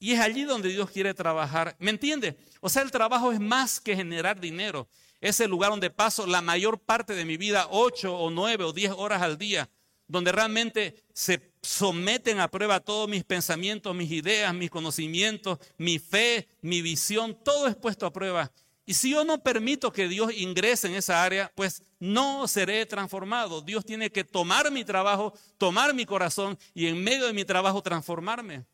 [0.03, 1.77] Y es allí donde Dios quiere trabajar.
[1.79, 2.37] ¿Me entiende?
[2.61, 4.89] O sea, el trabajo es más que generar dinero.
[5.21, 8.73] Es el lugar donde paso la mayor parte de mi vida, ocho o nueve o
[8.73, 9.71] diez horas al día,
[10.09, 16.49] donde realmente se someten a prueba todos mis pensamientos, mis ideas, mis conocimientos, mi fe,
[16.63, 18.51] mi visión, todo es puesto a prueba.
[18.85, 23.61] Y si yo no permito que Dios ingrese en esa área, pues no seré transformado.
[23.61, 27.81] Dios tiene que tomar mi trabajo, tomar mi corazón y en medio de mi trabajo
[27.85, 28.65] transformarme.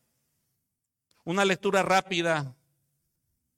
[1.29, 2.55] Una lectura rápida,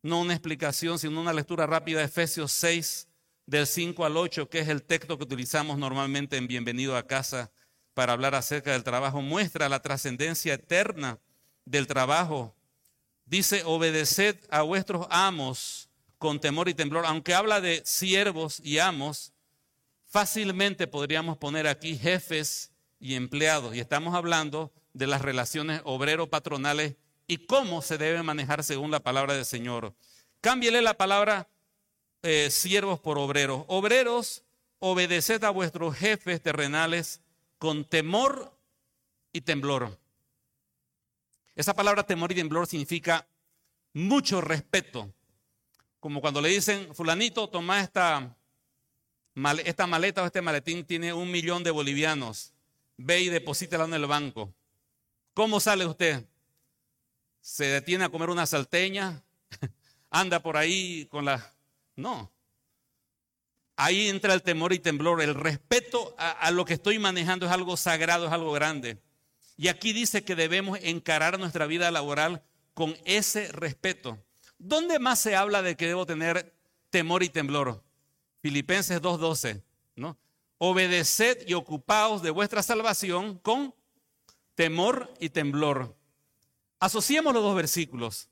[0.03, 3.07] no una explicación, sino una lectura rápida de Efesios 6,
[3.45, 7.49] del 5 al 8, que es el texto que utilizamos normalmente en Bienvenido a casa
[7.93, 11.17] para hablar acerca del trabajo, muestra la trascendencia eterna
[11.63, 12.53] del trabajo.
[13.23, 17.05] Dice, obedeced a vuestros amos con temor y temblor.
[17.05, 19.31] Aunque habla de siervos y amos,
[20.07, 23.73] fácilmente podríamos poner aquí jefes y empleados.
[23.73, 26.95] Y estamos hablando de las relaciones obrero-patronales
[27.31, 29.93] y cómo se debe manejar según la palabra del Señor.
[30.41, 31.47] Cámbiele la palabra
[32.23, 33.63] eh, siervos por obreros.
[33.67, 34.43] Obreros,
[34.79, 37.21] obedeced a vuestros jefes terrenales
[37.57, 38.53] con temor
[39.31, 39.97] y temblor.
[41.55, 43.25] Esa palabra temor y temblor significa
[43.93, 45.09] mucho respeto.
[46.01, 48.35] Como cuando le dicen, fulanito, toma esta,
[49.63, 52.51] esta maleta o este maletín, tiene un millón de bolivianos.
[52.97, 54.53] Ve y deposítala en el banco.
[55.33, 56.25] ¿Cómo sale usted?
[57.41, 59.23] Se detiene a comer una salteña,
[60.09, 61.53] anda por ahí con la...
[61.95, 62.31] No.
[63.75, 65.21] Ahí entra el temor y temblor.
[65.21, 69.01] El respeto a, lo que estoy manejando es algo sagrado, es algo grande.
[69.57, 74.23] Y aquí dice que debemos encarar nuestra vida laboral con ese respeto.
[74.59, 76.53] ¿Dónde más se habla de que debo tener
[76.91, 77.83] temor y temblor?
[78.41, 79.63] Filipenses 2.12,
[79.95, 80.17] ¿no?
[80.57, 83.73] Obedeced y ocupaos de vuestra salvación con
[84.53, 85.95] temor y temblor.
[86.81, 88.27] Asociemos los dos versículos.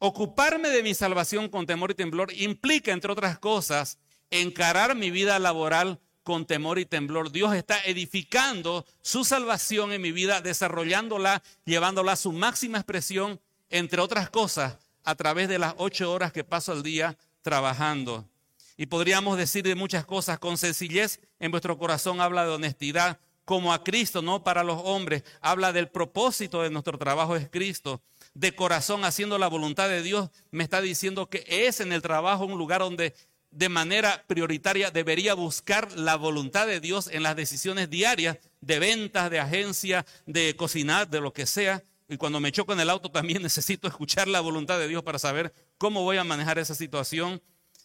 [0.00, 5.38] Ocuparme de mi salvación con temor y temblor implica, entre otras cosas, encarar mi vida
[5.38, 7.30] laboral con temor y temblor.
[7.30, 14.00] Dios está edificando su salvación en mi vida, desarrollándola, llevándola a su máxima expresión, entre
[14.00, 18.28] otras cosas, a través de las ocho horas que paso al día trabajando.
[18.76, 23.72] Y podríamos decir de muchas cosas, con sencillez en vuestro corazón habla de honestidad, como
[23.72, 25.22] a Cristo, no para los hombres.
[25.40, 28.02] Habla del propósito de nuestro trabajo es Cristo.
[28.34, 32.44] De corazón haciendo la voluntad de Dios, me está diciendo que es en el trabajo
[32.44, 33.14] un lugar donde
[33.52, 39.30] de manera prioritaria debería buscar la voluntad de Dios en las decisiones diarias de ventas,
[39.30, 41.84] de agencia, de cocinar, de lo que sea.
[42.08, 45.20] Y cuando me choco en el auto también necesito escuchar la voluntad de Dios para
[45.20, 47.40] saber cómo voy a manejar esa situación.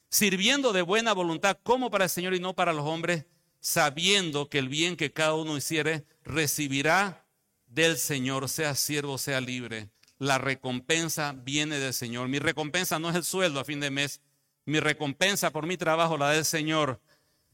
[0.09, 3.25] Sirviendo de buena voluntad como para el Señor y no para los hombres
[3.61, 7.25] sabiendo que el bien que cada uno hiciere recibirá
[7.67, 9.89] del Señor, sea siervo, sea libre.
[10.17, 12.27] La recompensa viene del Señor.
[12.27, 14.19] Mi recompensa no es el sueldo a fin de mes.
[14.65, 16.99] Mi recompensa por mi trabajo la del Señor.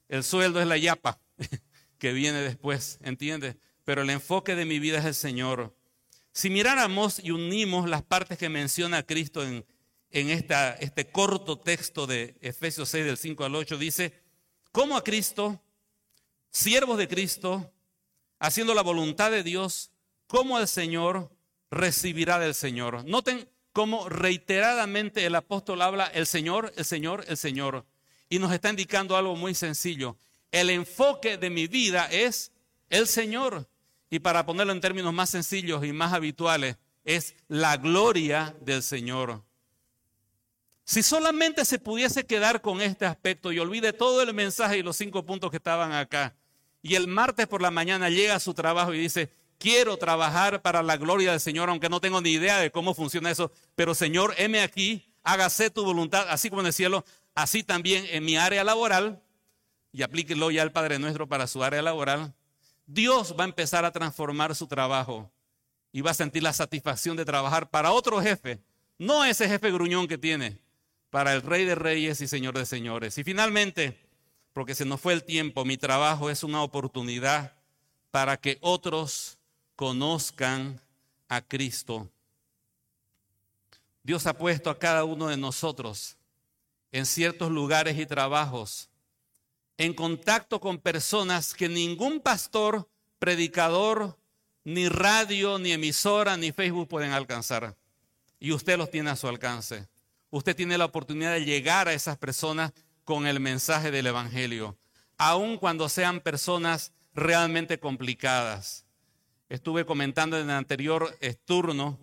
[0.09, 1.19] El sueldo es la yapa.
[1.97, 3.55] que viene después, ¿entiendes?
[3.83, 5.75] Pero el enfoque de mi vida es el Señor.
[6.31, 9.65] Si miráramos y unimos las partes que menciona Cristo en,
[10.11, 14.13] en esta, este corto texto de Efesios 6 del 5 al 8, dice,
[14.71, 15.61] como a Cristo,
[16.57, 17.71] siervos de Cristo,
[18.39, 19.91] haciendo la voluntad de Dios,
[20.25, 21.31] como al Señor
[21.69, 23.05] recibirá del Señor.
[23.05, 27.85] Noten cómo reiteradamente el apóstol habla el Señor, el Señor, el Señor.
[28.27, 30.17] Y nos está indicando algo muy sencillo.
[30.51, 32.51] El enfoque de mi vida es
[32.89, 33.69] el Señor.
[34.09, 39.43] Y para ponerlo en términos más sencillos y más habituales, es la gloria del Señor.
[40.85, 44.97] Si solamente se pudiese quedar con este aspecto y olvide todo el mensaje y los
[44.97, 46.35] cinco puntos que estaban acá,
[46.87, 50.81] y el martes por la mañana llega a su trabajo y dice, quiero trabajar para
[50.81, 54.33] la gloria del Señor, aunque no tengo ni idea de cómo funciona eso, pero Señor,
[54.37, 57.03] heme aquí, hágase tu voluntad, así como en el cielo,
[57.35, 59.21] así también en mi área laboral,
[59.91, 62.33] y aplíquelo ya al Padre nuestro para su área laboral,
[62.85, 65.29] Dios va a empezar a transformar su trabajo
[65.91, 68.61] y va a sentir la satisfacción de trabajar para otro jefe,
[68.97, 70.61] no ese jefe gruñón que tiene,
[71.09, 73.17] para el Rey de Reyes y Señor de Señores.
[73.17, 74.06] Y finalmente,
[74.57, 77.53] porque se nos fue el tiempo, mi trabajo es una oportunidad
[78.09, 79.37] para que otros
[79.75, 80.81] conozcan
[81.29, 82.09] a Cristo.
[84.01, 86.17] Dios ha puesto a cada uno de nosotros
[86.91, 88.89] en ciertos lugares y trabajos
[89.77, 92.89] en contacto con personas que ningún pastor,
[93.19, 94.17] predicador,
[94.63, 97.77] ni radio, ni emisora, ni Facebook pueden alcanzar.
[98.39, 99.87] Y usted los tiene a su alcance.
[100.31, 102.73] Usted tiene la oportunidad de llegar a esas personas
[103.07, 104.77] con el mensaje del Evangelio,
[105.17, 108.85] aun cuando sean personas realmente complicadas.
[109.47, 111.97] Estuve comentando en el anterior turno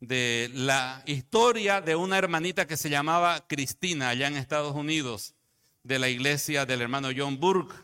[0.00, 5.34] de la historia de una hermanita que se llamaba Cristina allá en Estados Unidos
[5.84, 7.74] de la iglesia del hermano John Burke.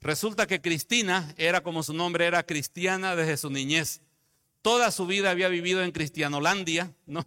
[0.00, 4.00] Resulta que Cristina era como su nombre era cristiana desde su niñez.
[4.62, 7.26] Toda su vida había vivido en Cristianolandia, ¿no?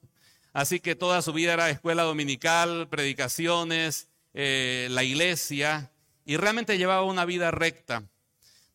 [0.53, 5.91] Así que toda su vida era escuela dominical, predicaciones, eh, la iglesia,
[6.25, 8.03] y realmente llevaba una vida recta.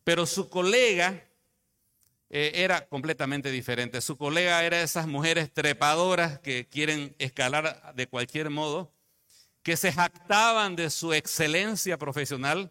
[0.04, 1.24] Pero su colega
[2.28, 4.00] eh, era completamente diferente.
[4.00, 8.92] Su colega era esas mujeres trepadoras que quieren escalar de cualquier modo
[9.62, 12.70] que se jactaban de su excelencia profesional,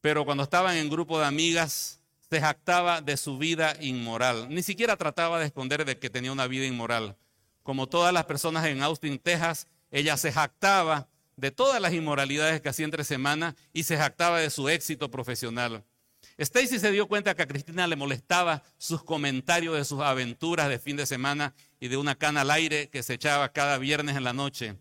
[0.00, 4.48] pero cuando estaban en grupo de amigas se jactaba de su vida inmoral.
[4.48, 7.16] Ni siquiera trataba de esconder de que tenía una vida inmoral.
[7.64, 11.08] Como todas las personas en Austin, Texas, ella se jactaba
[11.38, 15.84] de todas las inmoralidades que hacía entre semana y se jactaba de su éxito profesional.
[16.36, 20.80] Stacy se dio cuenta que a Cristina le molestaba sus comentarios de sus aventuras de
[20.80, 24.24] fin de semana y de una cana al aire que se echaba cada viernes en
[24.24, 24.76] la noche.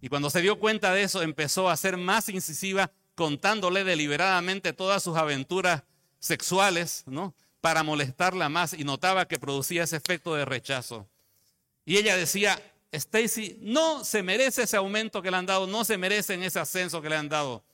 [0.00, 5.02] Y cuando se dio cuenta de eso, empezó a ser más incisiva, contándole deliberadamente todas
[5.02, 5.82] sus aventuras
[6.20, 7.34] sexuales, ¿no?
[7.60, 11.08] Para molestarla más y notaba que producía ese efecto de rechazo.
[11.84, 12.60] Y ella decía,
[12.92, 17.02] Stacy no se merece ese aumento que le han dado, no se merece ese ascenso
[17.02, 17.64] que le han dado.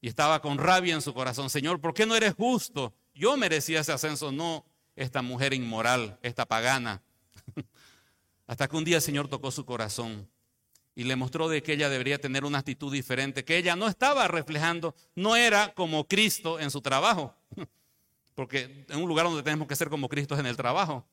[0.00, 2.94] Y estaba con rabia en su corazón, Señor, ¿por qué no eres justo?
[3.14, 7.02] Yo merecía ese ascenso, no esta mujer inmoral, esta pagana.
[8.46, 10.28] Hasta que un día el Señor tocó su corazón
[10.94, 14.26] y le mostró de que ella debería tener una actitud diferente, que ella no estaba
[14.28, 17.34] reflejando, no era como Cristo en su trabajo,
[18.34, 21.06] porque en un lugar donde tenemos que ser como Cristo es en el trabajo.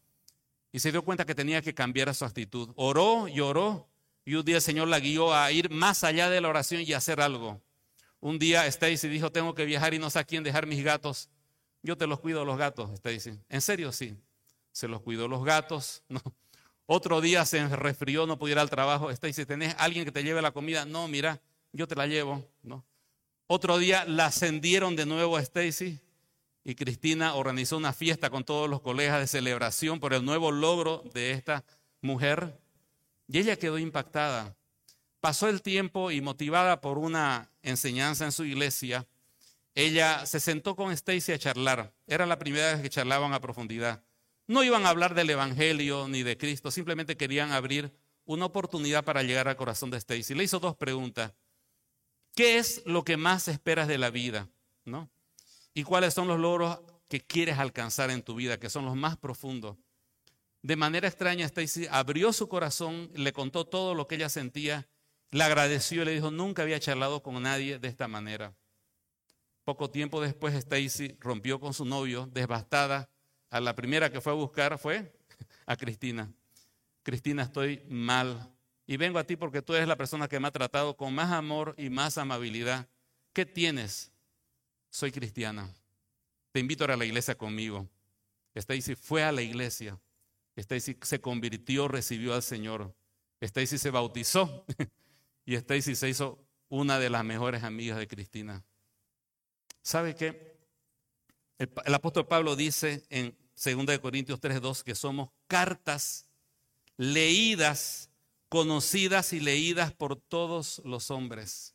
[0.73, 2.71] Y se dio cuenta que tenía que cambiar su actitud.
[2.75, 3.87] Oró y oró,
[4.25, 6.93] y un día el Señor la guió a ir más allá de la oración y
[6.93, 7.61] hacer algo.
[8.19, 11.29] Un día Stacy dijo, tengo que viajar y no sé a quién dejar mis gatos.
[11.83, 13.37] Yo te los cuido los gatos, Stacy.
[13.49, 13.91] ¿En serio?
[13.91, 14.17] Sí.
[14.71, 16.03] Se los cuidó los gatos.
[16.09, 16.21] No.
[16.85, 19.09] Otro día se resfrió, no pudiera ir al trabajo.
[19.09, 20.85] Está y ¿tenés alguien que te lleve la comida?
[20.85, 21.39] No, mira,
[21.71, 22.45] yo te la llevo.
[22.61, 22.83] ¿no?
[23.47, 25.99] Otro día la ascendieron de nuevo a Stacy
[26.63, 31.03] y Cristina organizó una fiesta con todos los colegas de celebración por el nuevo logro
[31.13, 31.63] de esta
[32.01, 32.59] mujer.
[33.27, 34.55] Y ella quedó impactada.
[35.19, 39.07] Pasó el tiempo y motivada por una enseñanza en su iglesia,
[39.75, 41.93] ella se sentó con Stacy a charlar.
[42.05, 44.03] Era la primera vez que charlaban a profundidad.
[44.45, 47.91] No iban a hablar del Evangelio ni de Cristo, simplemente querían abrir
[48.25, 50.35] una oportunidad para llegar al corazón de Stacy.
[50.35, 51.33] Le hizo dos preguntas.
[52.35, 54.47] ¿Qué es lo que más esperas de la vida?
[54.85, 55.09] ¿No?
[55.73, 59.17] ¿Y cuáles son los logros que quieres alcanzar en tu vida, que son los más
[59.17, 59.77] profundos?
[60.61, 64.87] De manera extraña, Stacy abrió su corazón, le contó todo lo que ella sentía,
[65.31, 68.55] le agradeció y le dijo, nunca había charlado con nadie de esta manera.
[69.65, 73.09] Poco tiempo después, Stacy rompió con su novio, devastada,
[73.49, 75.13] a la primera que fue a buscar fue
[75.65, 76.31] a Cristina.
[77.03, 78.49] Cristina, estoy mal.
[78.87, 81.31] Y vengo a ti porque tú eres la persona que me ha tratado con más
[81.31, 82.87] amor y más amabilidad.
[83.33, 84.12] ¿Qué tienes?
[84.93, 85.73] Soy cristiana.
[86.51, 87.89] te invito a ir a la iglesia conmigo.
[88.53, 89.99] Stacy fue a la iglesia.
[90.55, 92.95] Stacy se convirtió, recibió al Señor.
[93.41, 94.67] Stacy se bautizó
[95.45, 98.63] y Stacy se hizo una de las mejores amigas de Cristina.
[99.81, 100.59] ¿Sabe qué?
[101.57, 106.29] El, apóstol Pablo dice en 2 Corintios 3:2 que somos cartas
[106.97, 108.11] leídas,
[108.47, 111.72] conocidas y leídas por todos los hombres.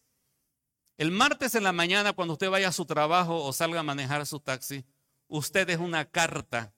[0.99, 4.26] El martes en la mañana, cuando usted vaya a su trabajo o salga a manejar
[4.26, 4.84] su taxi,
[5.28, 6.74] usted es una carta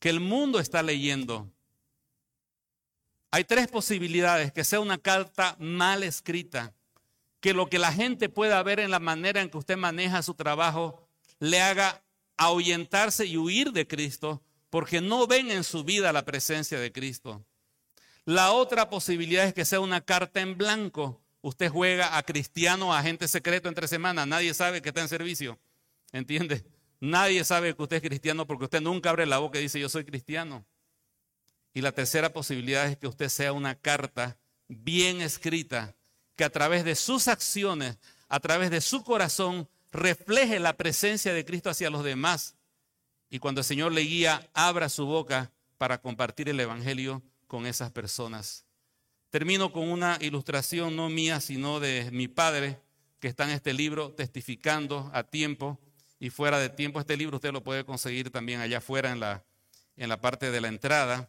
[0.00, 1.48] que el mundo está leyendo.
[3.30, 6.74] Hay tres posibilidades, que sea una carta mal escrita,
[7.38, 10.34] que lo que la gente pueda ver en la manera en que usted maneja su
[10.34, 12.02] trabajo le haga
[12.36, 17.46] ahuyentarse y huir de Cristo, porque no ven en su vida la presencia de Cristo.
[18.24, 23.00] La otra posibilidad es que sea una carta en blanco, Usted juega a cristiano, a
[23.00, 24.26] agente secreto entre semanas.
[24.26, 25.58] Nadie sabe que está en servicio.
[26.10, 26.64] ¿Entiende?
[27.00, 29.90] Nadie sabe que usted es cristiano porque usted nunca abre la boca y dice yo
[29.90, 30.64] soy cristiano.
[31.74, 34.38] Y la tercera posibilidad es que usted sea una carta
[34.68, 35.94] bien escrita,
[36.34, 37.98] que a través de sus acciones,
[38.30, 42.56] a través de su corazón, refleje la presencia de Cristo hacia los demás.
[43.28, 47.90] Y cuando el Señor le guía, abra su boca para compartir el Evangelio con esas
[47.90, 48.64] personas.
[49.34, 52.78] Termino con una ilustración no mía, sino de mi padre,
[53.18, 55.76] que está en este libro testificando a tiempo
[56.20, 57.00] y fuera de tiempo.
[57.00, 59.42] Este libro usted lo puede conseguir también allá afuera en la,
[59.96, 61.28] en la parte de la entrada.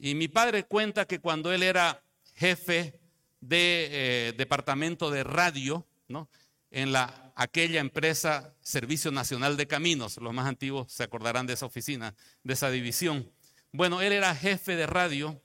[0.00, 2.02] Y mi padre cuenta que cuando él era
[2.34, 2.98] jefe
[3.40, 6.28] de eh, departamento de radio, ¿no?
[6.72, 11.66] en la, aquella empresa Servicio Nacional de Caminos, los más antiguos se acordarán de esa
[11.66, 13.30] oficina, de esa división.
[13.70, 15.40] Bueno, él era jefe de radio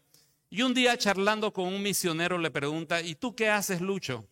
[0.49, 4.25] y un día charlando con un misionero le pregunta, ¿y tú qué haces, Lucho?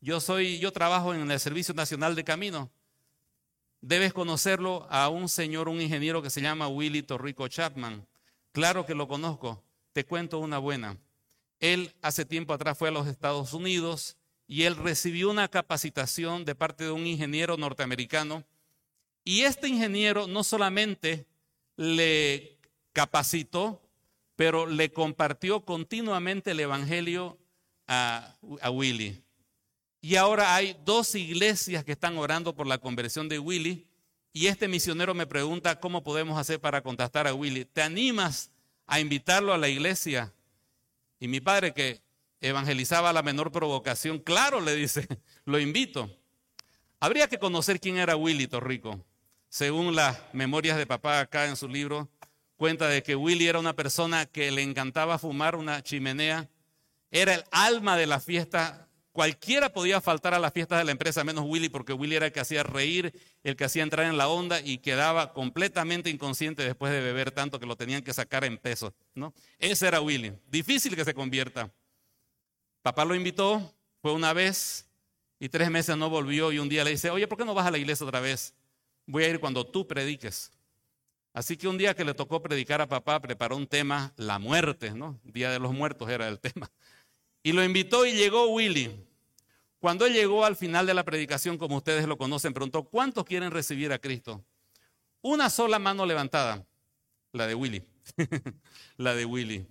[0.00, 2.70] Yo soy, yo trabajo en el Servicio Nacional de Camino.
[3.80, 8.06] Debes conocerlo a un señor, un ingeniero que se llama Willy Torrico Chapman.
[8.52, 9.62] Claro que lo conozco.
[9.92, 10.96] Te cuento una buena.
[11.60, 14.16] Él hace tiempo atrás fue a los Estados Unidos
[14.46, 18.44] y él recibió una capacitación de parte de un ingeniero norteamericano.
[19.22, 21.26] Y este ingeniero no solamente
[21.76, 22.58] le
[22.92, 23.80] capacitó,
[24.40, 27.36] pero le compartió continuamente el Evangelio
[27.86, 28.38] a,
[28.72, 29.22] Willy.
[30.00, 33.86] Y ahora hay dos iglesias que están orando por la conversión de Willy.
[34.32, 37.66] Y este misionero me pregunta cómo podemos hacer para contactar a Willy.
[37.66, 38.50] ¿Te animas
[38.86, 40.32] a invitarlo a la iglesia?
[41.18, 42.00] Y mi padre que
[42.40, 45.06] evangelizaba la menor provocación, claro, le dice,
[45.44, 46.10] lo invito.
[46.98, 49.04] Habría que conocer quién era Willy Torrico.
[49.50, 52.08] Según las memorias de papá acá en su libro,
[52.60, 56.50] cuenta de que Willy era una persona que le encantaba fumar una chimenea,
[57.10, 58.86] era el alma de la fiesta.
[59.12, 62.32] Cualquiera podía faltar a las fiestas de la empresa, menos Willy, porque Willy era el
[62.32, 66.92] que hacía reír, el que hacía entrar en la onda y quedaba completamente inconsciente después
[66.92, 68.92] de beber tanto que lo tenían que sacar en peso.
[69.14, 69.32] ¿no?
[69.58, 70.34] Ese era Willy.
[70.46, 71.72] Difícil que se convierta.
[72.82, 74.86] Papá lo invitó, fue una vez
[75.38, 77.66] y tres meses no volvió y un día le dice, oye, ¿por qué no vas
[77.66, 78.52] a la iglesia otra vez?
[79.06, 80.52] Voy a ir cuando tú prediques.
[81.32, 84.92] Así que un día que le tocó predicar a papá, preparó un tema, la muerte,
[84.92, 85.20] ¿no?
[85.22, 86.70] Día de los muertos era el tema.
[87.42, 88.94] Y lo invitó y llegó Willy.
[89.78, 93.50] Cuando él llegó al final de la predicación, como ustedes lo conocen, preguntó, ¿cuántos quieren
[93.50, 94.44] recibir a Cristo?
[95.22, 96.66] Una sola mano levantada,
[97.32, 97.82] la de Willy.
[98.98, 99.66] la de Willy.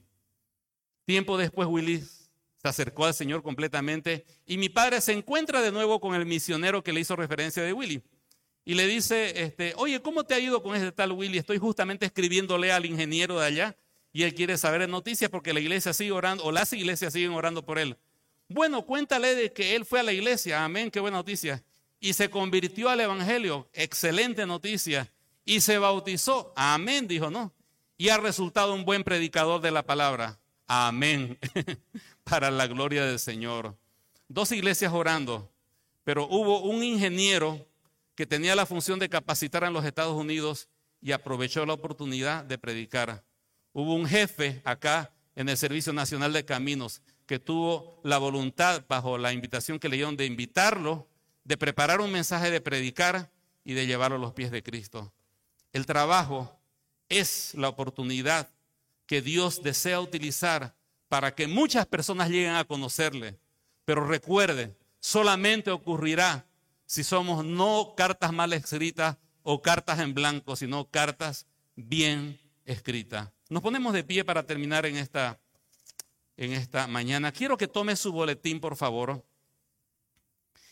[1.05, 5.99] Tiempo después Willy se acercó al Señor completamente y mi padre se encuentra de nuevo
[5.99, 8.01] con el misionero que le hizo referencia de Willy
[8.69, 11.39] y le dice, este, oye, ¿cómo te ha ido con ese tal Willy?
[11.39, 13.75] Estoy justamente escribiéndole al ingeniero de allá
[14.13, 17.65] y él quiere saber noticias porque la iglesia sigue orando, o las iglesias siguen orando
[17.65, 17.97] por él.
[18.47, 21.63] Bueno, cuéntale de que él fue a la iglesia, amén, qué buena noticia.
[21.99, 25.11] Y se convirtió al evangelio, excelente noticia.
[25.45, 27.51] Y se bautizó, amén, dijo, ¿no?
[27.97, 31.39] Y ha resultado un buen predicador de la palabra, amén,
[32.23, 33.75] para la gloria del Señor.
[34.27, 35.51] Dos iglesias orando,
[36.03, 37.65] pero hubo un ingeniero
[38.19, 40.67] que tenía la función de capacitar en los Estados Unidos
[40.99, 43.23] y aprovechó la oportunidad de predicar.
[43.71, 49.17] Hubo un jefe acá en el Servicio Nacional de Caminos que tuvo la voluntad, bajo
[49.17, 51.07] la invitación que le dieron, de invitarlo,
[51.45, 53.31] de preparar un mensaje de predicar
[53.63, 55.13] y de llevarlo a los pies de Cristo.
[55.71, 56.59] El trabajo
[57.07, 58.49] es la oportunidad
[59.05, 60.75] que Dios desea utilizar
[61.07, 63.39] para que muchas personas lleguen a conocerle.
[63.85, 66.48] Pero recuerde, solamente ocurrirá
[66.89, 73.29] si somos no cartas mal escritas o cartas en blanco, sino cartas bien escritas.
[73.47, 75.39] Nos ponemos de pie para terminar en esta,
[76.35, 77.31] en esta mañana.
[77.31, 79.23] Quiero que tome su boletín, por favor.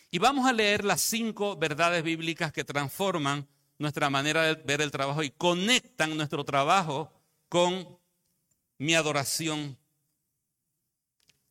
[0.10, 3.48] Y vamos a leer las cinco verdades bíblicas que transforman
[3.78, 7.14] nuestra manera de ver el trabajo y conectan nuestro trabajo
[7.48, 8.00] con
[8.80, 9.78] mi adoración.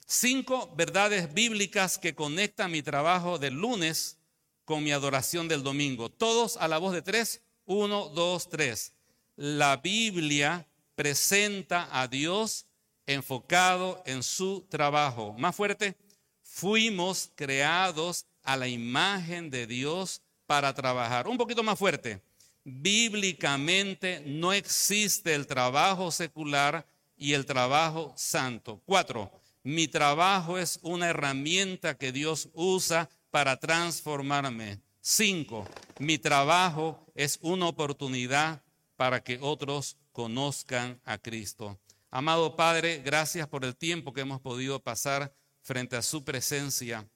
[0.07, 4.19] Cinco verdades bíblicas que conectan mi trabajo del lunes
[4.67, 6.11] con mi adoración del domingo.
[6.11, 7.41] Todos a la voz de tres.
[7.65, 8.93] Uno, dos, tres.
[9.37, 12.67] La Biblia presenta a Dios
[13.07, 15.35] enfocado en su trabajo.
[15.39, 15.95] Más fuerte,
[16.43, 21.29] fuimos creados a la imagen de Dios para trabajar.
[21.29, 22.21] Un poquito más fuerte.
[22.65, 26.85] Bíblicamente no existe el trabajo secular
[27.17, 28.83] y el trabajo santo.
[28.85, 29.31] Cuatro,
[29.63, 34.81] mi trabajo es una herramienta que Dios usa para transformarme.
[35.01, 35.67] Cinco,
[35.99, 38.63] mi trabajo es una oportunidad
[38.97, 41.79] para que otros conozcan a Cristo.
[42.11, 47.09] Amado Padre, gracias por el tiempo que hemos podido pasar frente a su presencia.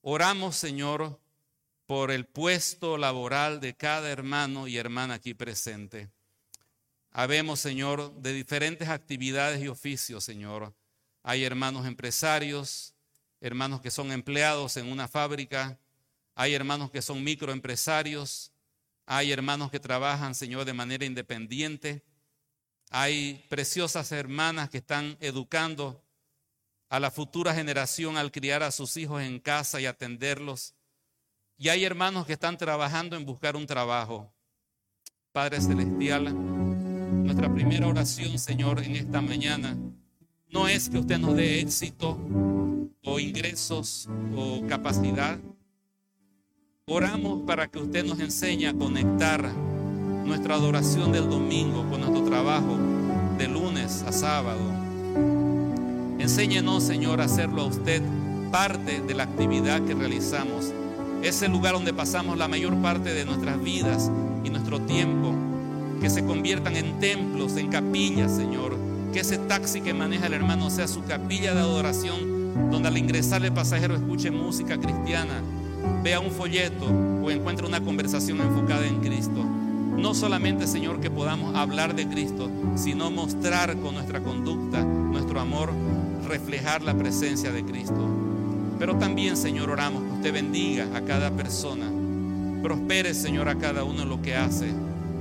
[0.00, 1.20] Oramos, Señor,
[1.86, 6.10] por el puesto laboral de cada hermano y hermana aquí presente.
[7.10, 10.74] Habemos, Señor, de diferentes actividades y oficios, Señor.
[11.22, 12.95] Hay hermanos empresarios,
[13.46, 15.78] hermanos que son empleados en una fábrica,
[16.34, 18.52] hay hermanos que son microempresarios,
[19.06, 22.02] hay hermanos que trabajan, Señor, de manera independiente.
[22.90, 26.04] Hay preciosas hermanas que están educando
[26.88, 30.74] a la futura generación al criar a sus hijos en casa y atenderlos.
[31.56, 34.32] Y hay hermanos que están trabajando en buscar un trabajo.
[35.32, 36.34] Padre Celestial,
[37.24, 39.76] nuestra primera oración, Señor, en esta mañana,
[40.56, 42.16] no es que usted nos dé éxito
[43.04, 45.38] o ingresos o capacidad.
[46.86, 49.52] Oramos para que usted nos enseñe a conectar
[50.24, 52.78] nuestra adoración del domingo con nuestro trabajo
[53.36, 54.62] de lunes a sábado.
[56.18, 58.00] Enséñenos, Señor, a hacerlo a usted
[58.50, 60.72] parte de la actividad que realizamos.
[61.22, 64.10] Es el lugar donde pasamos la mayor parte de nuestras vidas
[64.42, 65.34] y nuestro tiempo.
[66.00, 68.85] Que se conviertan en templos, en capillas, Señor.
[69.16, 73.42] Que ese taxi que maneja el hermano sea su capilla de adoración, donde al ingresar
[73.46, 75.40] el pasajero escuche música cristiana,
[76.04, 79.42] vea un folleto o encuentre una conversación enfocada en Cristo.
[79.96, 85.72] No solamente, Señor, que podamos hablar de Cristo, sino mostrar con nuestra conducta, nuestro amor,
[86.28, 88.10] reflejar la presencia de Cristo.
[88.78, 91.90] Pero también, Señor, oramos que usted bendiga a cada persona.
[92.62, 94.74] Prospere, Señor, a cada uno lo que hace.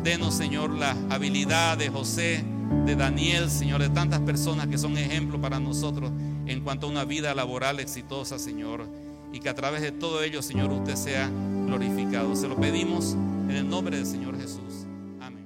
[0.03, 2.43] Denos, Señor, la habilidad de José,
[2.86, 6.11] de Daniel, Señor, de tantas personas que son ejemplo para nosotros
[6.45, 8.88] en cuanto a una vida laboral exitosa, Señor.
[9.34, 11.30] Y que a través de todo ello, Señor, usted sea
[11.66, 12.36] glorificado.
[12.36, 13.13] Se lo pedimos
[13.49, 14.86] en el nombre del Señor Jesús.
[15.20, 15.45] Amén.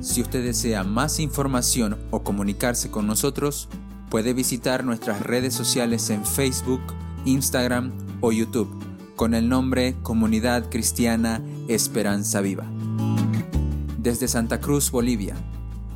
[0.00, 3.68] Si usted desea más información o comunicarse con nosotros,
[4.10, 6.82] puede visitar nuestras redes sociales en Facebook,
[7.24, 8.91] Instagram o YouTube
[9.22, 12.64] con el nombre Comunidad Cristiana Esperanza Viva.
[13.96, 15.36] Desde Santa Cruz, Bolivia.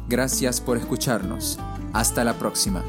[0.09, 1.59] Gracias por escucharnos.
[1.93, 2.85] Hasta la próxima.